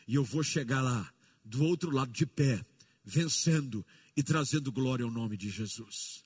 e 0.07 0.15
eu 0.15 0.23
vou 0.23 0.43
chegar 0.43 0.81
lá, 0.81 1.13
do 1.43 1.63
outro 1.63 1.91
lado 1.91 2.11
de 2.11 2.25
pé, 2.25 2.63
vencendo 3.03 3.85
e 4.15 4.23
trazendo 4.23 4.71
glória 4.71 5.05
ao 5.05 5.11
nome 5.11 5.37
de 5.37 5.49
Jesus. 5.49 6.22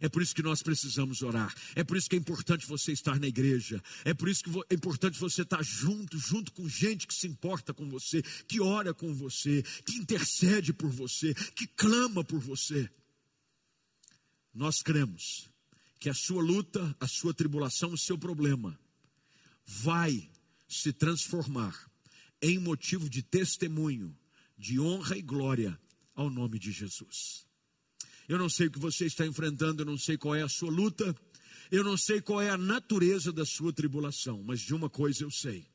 É 0.00 0.08
por 0.08 0.22
isso 0.22 0.34
que 0.34 0.42
nós 0.42 0.62
precisamos 0.62 1.22
orar. 1.22 1.52
É 1.74 1.82
por 1.82 1.96
isso 1.96 2.08
que 2.08 2.14
é 2.14 2.18
importante 2.18 2.66
você 2.66 2.92
estar 2.92 3.18
na 3.18 3.26
igreja. 3.26 3.82
É 4.04 4.14
por 4.14 4.28
isso 4.28 4.44
que 4.44 4.50
é 4.70 4.74
importante 4.74 5.18
você 5.18 5.42
estar 5.42 5.62
junto, 5.62 6.16
junto 6.18 6.52
com 6.52 6.68
gente 6.68 7.06
que 7.06 7.14
se 7.14 7.26
importa 7.26 7.74
com 7.74 7.88
você, 7.88 8.22
que 8.46 8.60
ora 8.60 8.94
com 8.94 9.12
você, 9.12 9.62
que 9.84 9.96
intercede 9.96 10.72
por 10.72 10.90
você, 10.90 11.34
que 11.34 11.66
clama 11.66 12.22
por 12.22 12.38
você. 12.38 12.88
Nós 14.54 14.82
cremos 14.82 15.50
que 15.98 16.08
a 16.08 16.14
sua 16.14 16.42
luta, 16.42 16.96
a 17.00 17.08
sua 17.08 17.34
tribulação, 17.34 17.92
o 17.92 17.98
seu 17.98 18.16
problema 18.16 18.78
vai 19.66 20.30
se 20.68 20.92
transformar 20.92 21.90
em 22.40 22.58
motivo 22.58 23.10
de 23.10 23.20
testemunho, 23.20 24.16
de 24.56 24.78
honra 24.78 25.16
e 25.16 25.22
glória 25.22 25.78
ao 26.14 26.30
nome 26.30 26.58
de 26.58 26.70
Jesus. 26.70 27.47
Eu 28.28 28.38
não 28.38 28.48
sei 28.48 28.66
o 28.66 28.70
que 28.70 28.78
você 28.78 29.06
está 29.06 29.26
enfrentando, 29.26 29.82
eu 29.82 29.86
não 29.86 29.96
sei 29.96 30.18
qual 30.18 30.34
é 30.34 30.42
a 30.42 30.48
sua 30.48 30.70
luta, 30.70 31.16
eu 31.70 31.82
não 31.82 31.96
sei 31.96 32.20
qual 32.20 32.40
é 32.40 32.50
a 32.50 32.58
natureza 32.58 33.32
da 33.32 33.46
sua 33.46 33.72
tribulação, 33.72 34.42
mas 34.42 34.60
de 34.60 34.74
uma 34.74 34.90
coisa 34.90 35.24
eu 35.24 35.30
sei: 35.30 35.66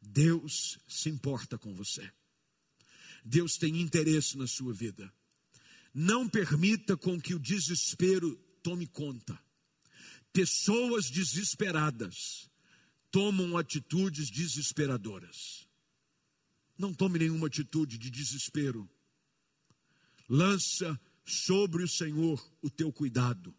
Deus 0.00 0.78
se 0.86 1.08
importa 1.08 1.58
com 1.58 1.74
você. 1.74 2.08
Deus 3.24 3.56
tem 3.56 3.80
interesse 3.80 4.36
na 4.36 4.46
sua 4.46 4.72
vida. 4.72 5.12
Não 5.92 6.28
permita 6.28 6.96
com 6.96 7.20
que 7.20 7.34
o 7.34 7.40
desespero 7.40 8.36
tome 8.62 8.86
conta. 8.86 9.38
Pessoas 10.32 11.08
desesperadas 11.08 12.50
tomam 13.10 13.56
atitudes 13.56 14.30
desesperadoras. 14.30 15.68
Não 16.76 16.92
tome 16.92 17.20
nenhuma 17.20 17.46
atitude 17.46 17.96
de 17.96 18.10
desespero. 18.10 18.90
Lança 20.28 21.00
sobre 21.24 21.82
o 21.82 21.88
Senhor 21.88 22.42
o 22.60 22.70
teu 22.70 22.92
cuidado, 22.92 23.54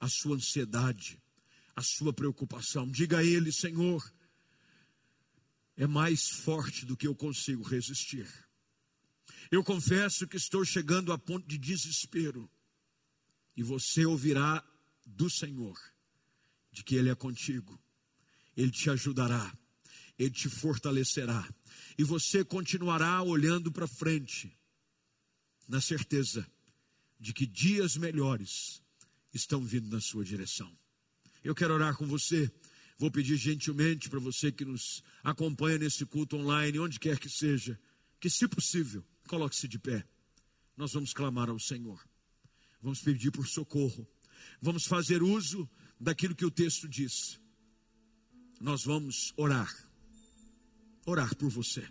a 0.00 0.08
sua 0.08 0.36
ansiedade, 0.36 1.20
a 1.74 1.82
sua 1.82 2.12
preocupação. 2.12 2.90
Diga 2.90 3.18
a 3.18 3.24
Ele, 3.24 3.52
Senhor, 3.52 4.02
é 5.76 5.86
mais 5.86 6.28
forte 6.28 6.84
do 6.84 6.96
que 6.96 7.06
eu 7.06 7.14
consigo 7.14 7.62
resistir. 7.62 8.28
Eu 9.50 9.62
confesso 9.64 10.26
que 10.26 10.36
estou 10.36 10.64
chegando 10.64 11.12
a 11.12 11.18
ponto 11.18 11.46
de 11.46 11.58
desespero, 11.58 12.50
e 13.56 13.62
você 13.62 14.06
ouvirá 14.06 14.64
do 15.04 15.28
Senhor 15.28 15.78
de 16.70 16.82
que 16.82 16.94
Ele 16.94 17.10
é 17.10 17.14
contigo, 17.14 17.78
Ele 18.56 18.70
te 18.70 18.88
ajudará, 18.88 19.52
Ele 20.18 20.30
te 20.30 20.48
fortalecerá 20.48 21.46
e 21.98 22.04
você 22.04 22.44
continuará 22.44 23.22
olhando 23.22 23.70
para 23.70 23.86
frente, 23.86 24.56
na 25.68 25.80
certeza 25.80 26.46
de 27.22 27.32
que 27.32 27.46
dias 27.46 27.96
melhores 27.96 28.82
estão 29.32 29.64
vindo 29.64 29.88
na 29.88 30.00
sua 30.00 30.24
direção. 30.24 30.76
Eu 31.44 31.54
quero 31.54 31.72
orar 31.72 31.96
com 31.96 32.04
você. 32.04 32.50
Vou 32.98 33.12
pedir 33.12 33.36
gentilmente 33.36 34.10
para 34.10 34.18
você 34.18 34.50
que 34.50 34.64
nos 34.64 35.02
acompanha 35.22 35.78
nesse 35.78 36.04
culto 36.04 36.36
online, 36.36 36.80
onde 36.80 36.98
quer 36.98 37.18
que 37.20 37.30
seja, 37.30 37.78
que, 38.20 38.28
se 38.28 38.48
possível, 38.48 39.04
coloque-se 39.28 39.68
de 39.68 39.78
pé. 39.78 40.04
Nós 40.76 40.92
vamos 40.92 41.12
clamar 41.12 41.48
ao 41.48 41.58
Senhor. 41.60 42.04
Vamos 42.82 43.00
pedir 43.00 43.30
por 43.30 43.46
socorro. 43.46 44.04
Vamos 44.60 44.84
fazer 44.84 45.22
uso 45.22 45.70
daquilo 46.00 46.34
que 46.34 46.44
o 46.44 46.50
texto 46.50 46.88
diz. 46.88 47.40
Nós 48.60 48.82
vamos 48.84 49.32
orar 49.36 49.72
orar 51.04 51.34
por 51.36 51.50
você. 51.50 51.86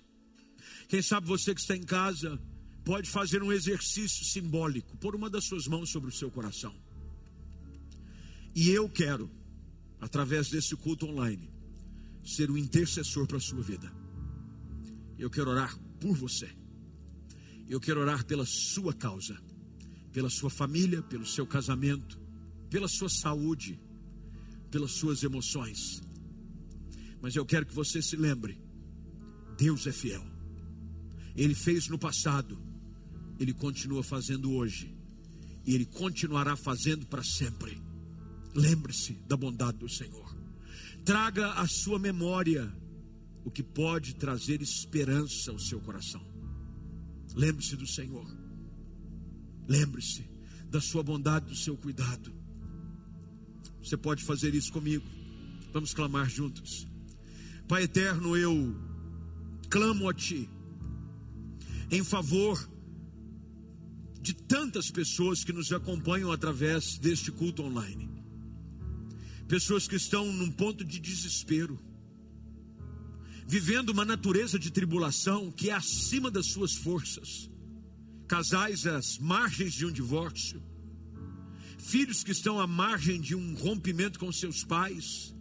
Quem 0.88 1.02
sabe 1.02 1.28
você 1.28 1.54
que 1.54 1.62
está 1.62 1.76
em 1.76 1.84
casa 1.84 2.42
pode 2.84 3.10
fazer 3.10 3.44
um 3.44 3.52
exercício 3.52 4.26
simbólico, 4.26 4.98
pôr 4.98 5.16
uma 5.16 5.30
das 5.30 5.46
suas 5.46 5.68
mãos 5.68 5.92
sobre 5.92 6.10
o 6.10 6.14
seu 6.14 6.32
coração. 6.32 6.76
E 8.56 8.70
eu 8.70 8.90
quero, 8.90 9.30
através 10.00 10.50
desse 10.50 10.76
culto 10.76 11.06
online, 11.08 11.50
ser 12.24 12.50
o 12.50 12.54
um 12.54 12.58
intercessor 12.58 13.26
para 13.28 13.38
a 13.38 13.42
sua 13.42 13.62
vida. 13.62 13.92
Eu 15.18 15.30
quero 15.30 15.52
orar 15.52 15.78
por 16.00 16.16
você. 16.16 16.50
Eu 17.70 17.80
quero 17.80 18.02
orar 18.02 18.26
pela 18.26 18.46
sua 18.46 18.94
causa, 18.94 19.40
pela 20.12 20.30
sua 20.30 20.50
família, 20.50 21.02
pelo 21.02 21.26
seu 21.26 21.48
casamento, 21.48 22.20
pela 22.70 22.88
sua 22.88 23.10
saúde, 23.10 23.80
pelas 24.70 24.92
suas 24.92 25.24
emoções. 25.24 26.02
Mas 27.22 27.36
eu 27.36 27.46
quero 27.46 27.66
que 27.66 27.74
você 27.74 28.02
se 28.02 28.16
lembre: 28.16 28.60
Deus 29.58 29.86
é 29.88 29.92
fiel. 29.92 30.26
Ele 31.36 31.56
fez 31.56 31.88
no 31.88 31.98
passado, 31.98 32.60
Ele 33.42 33.54
continua 33.54 34.04
fazendo 34.04 34.54
hoje, 34.54 34.96
e 35.66 35.74
Ele 35.74 35.84
continuará 35.84 36.56
fazendo 36.56 37.08
para 37.08 37.24
sempre. 37.24 37.82
Lembre-se 38.54 39.14
da 39.28 39.36
bondade 39.36 39.80
do 39.80 39.90
Senhor. 39.90 40.38
Traga 41.04 41.54
à 41.54 41.68
sua 41.68 41.98
memória 41.98 42.72
o 43.44 43.50
que 43.50 43.64
pode 43.64 44.14
trazer 44.14 44.62
esperança 44.62 45.50
ao 45.50 45.58
seu 45.58 45.82
coração. 45.82 46.24
Lembre-se 47.34 47.76
do 47.76 47.88
Senhor. 47.88 48.28
Lembre-se 49.68 50.30
da 50.70 50.80
sua 50.80 51.02
bondade, 51.02 51.48
do 51.48 51.56
seu 51.56 51.76
cuidado. 51.76 52.32
Você 53.84 53.98
pode 53.98 54.24
fazer 54.24 54.54
isso 54.54 54.72
comigo. 54.72 55.06
Vamos 55.74 55.96
clamar 55.96 56.30
juntos. 56.30 56.88
Pai 57.68 57.84
eterno, 57.84 58.38
eu 58.38 58.76
clamo 59.68 60.08
a 60.08 60.14
Ti 60.14 60.48
em 61.90 62.04
favor 62.04 62.71
de 64.22 64.34
tantas 64.34 64.92
pessoas 64.92 65.44
que 65.44 65.52
nos 65.52 65.72
acompanham 65.72 66.32
através 66.32 66.98
deste 66.98 67.32
culto 67.32 67.64
online. 67.64 68.10
Pessoas 69.48 69.88
que 69.88 69.96
estão 69.96 70.32
num 70.32 70.52
ponto 70.52 70.86
de 70.86 71.00
desespero, 71.00 71.80
vivendo 73.48 73.90
uma 73.90 74.06
natureza 74.06 74.60
de 74.60 74.72
tribulação 74.72 75.52
que 75.52 75.70
é 75.70 75.74
acima 75.74 76.30
das 76.30 76.48
suas 76.48 76.74
forças. 76.74 77.50
Casais 78.28 78.86
às 78.86 79.18
margens 79.18 79.74
de 79.74 79.86
um 79.86 79.92
divórcio, 79.92 80.64
filhos 81.78 82.24
que 82.24 82.32
estão 82.32 82.62
à 82.62 82.68
margem 82.68 83.20
de 83.20 83.36
um 83.36 83.56
rompimento 83.56 84.18
com 84.18 84.32
seus 84.32 84.64
pais, 84.64 85.36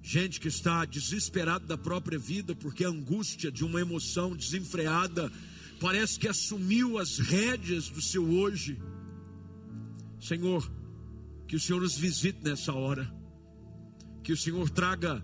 gente 0.00 0.38
que 0.38 0.46
está 0.46 0.84
desesperado 0.84 1.66
da 1.66 1.78
própria 1.78 2.18
vida 2.18 2.54
porque 2.54 2.84
a 2.84 2.88
angústia 2.88 3.50
de 3.50 3.64
uma 3.64 3.80
emoção 3.80 4.36
desenfreada 4.36 5.32
parece 5.82 6.16
que 6.16 6.28
assumiu 6.28 6.96
as 6.96 7.18
rédeas 7.18 7.88
do 7.88 8.00
seu 8.00 8.24
hoje. 8.24 8.80
Senhor, 10.20 10.70
que 11.48 11.56
o 11.56 11.60
Senhor 11.60 11.82
nos 11.82 11.96
visite 11.96 12.38
nessa 12.40 12.72
hora, 12.72 13.12
que 14.22 14.32
o 14.32 14.36
Senhor 14.36 14.70
traga 14.70 15.20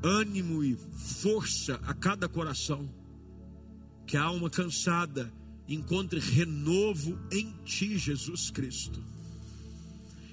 ânimo 0.00 0.62
e 0.62 0.76
força 0.76 1.80
a 1.84 1.92
cada 1.92 2.28
coração, 2.28 2.88
que 4.06 4.16
a 4.16 4.22
alma 4.22 4.48
cansada 4.48 5.32
encontre 5.66 6.20
renovo 6.20 7.18
em 7.32 7.52
Ti, 7.64 7.98
Jesus 7.98 8.52
Cristo. 8.52 9.04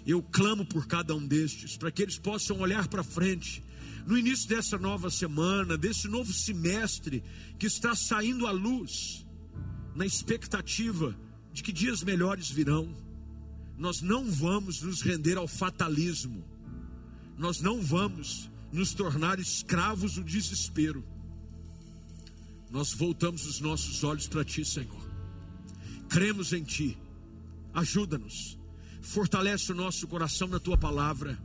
Eu 0.06 0.22
clamo 0.22 0.64
por 0.64 0.86
cada 0.86 1.16
um 1.16 1.26
destes, 1.26 1.76
para 1.76 1.90
que 1.90 2.04
eles 2.04 2.20
possam 2.20 2.60
olhar 2.60 2.88
para 2.88 3.04
frente, 3.04 3.64
no 4.06 4.16
início 4.16 4.48
dessa 4.48 4.78
nova 4.78 5.10
semana, 5.10 5.76
desse 5.76 6.08
novo 6.08 6.32
semestre 6.32 7.24
que 7.58 7.66
está 7.66 7.96
saindo 7.96 8.46
à 8.46 8.52
luz, 8.52 9.25
na 9.96 10.06
expectativa 10.06 11.16
de 11.52 11.64
que 11.64 11.72
dias 11.72 12.04
melhores 12.04 12.50
virão. 12.50 12.94
Nós 13.78 14.02
não 14.02 14.30
vamos 14.30 14.82
nos 14.82 15.02
render 15.02 15.38
ao 15.38 15.48
fatalismo, 15.48 16.44
nós 17.38 17.60
não 17.62 17.82
vamos 17.82 18.50
nos 18.72 18.94
tornar 18.94 19.40
escravos 19.40 20.16
do 20.16 20.24
desespero. 20.24 21.04
Nós 22.70 22.94
voltamos 22.94 23.46
os 23.46 23.60
nossos 23.60 24.04
olhos 24.04 24.28
para 24.28 24.44
Ti, 24.44 24.66
Senhor. 24.66 25.10
Cremos 26.10 26.52
em 26.52 26.64
Ti. 26.64 26.98
Ajuda-nos 27.74 28.58
fortalece 29.06 29.72
o 29.72 29.76
nosso 29.76 30.08
coração 30.08 30.48
na 30.48 30.60
tua 30.60 30.78
palavra, 30.78 31.38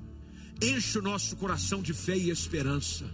enche 0.62 0.98
o 0.98 1.02
nosso 1.02 1.36
coração 1.36 1.82
de 1.82 1.92
fé 1.92 2.16
e 2.16 2.30
esperança, 2.30 3.04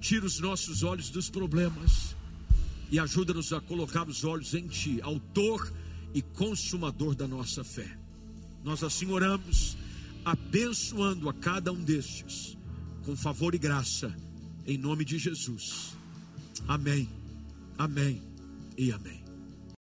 tira 0.00 0.24
os 0.24 0.38
nossos 0.38 0.82
olhos 0.82 1.10
dos 1.10 1.28
problemas 1.28 2.13
e 2.90 2.98
ajuda-nos 2.98 3.52
a 3.52 3.60
colocar 3.60 4.08
os 4.08 4.24
olhos 4.24 4.54
em 4.54 4.66
ti, 4.66 5.00
autor 5.02 5.72
e 6.12 6.22
consumador 6.22 7.14
da 7.14 7.26
nossa 7.26 7.64
fé. 7.64 7.98
Nós 8.62 8.82
assim 8.82 9.10
oramos, 9.10 9.76
abençoando 10.24 11.28
a 11.28 11.34
cada 11.34 11.72
um 11.72 11.82
destes, 11.82 12.56
com 13.04 13.16
favor 13.16 13.54
e 13.54 13.58
graça, 13.58 14.14
em 14.66 14.78
nome 14.78 15.04
de 15.04 15.18
Jesus. 15.18 15.94
Amém, 16.66 17.08
amém 17.76 18.22
e 18.78 18.92
amém. 18.92 19.23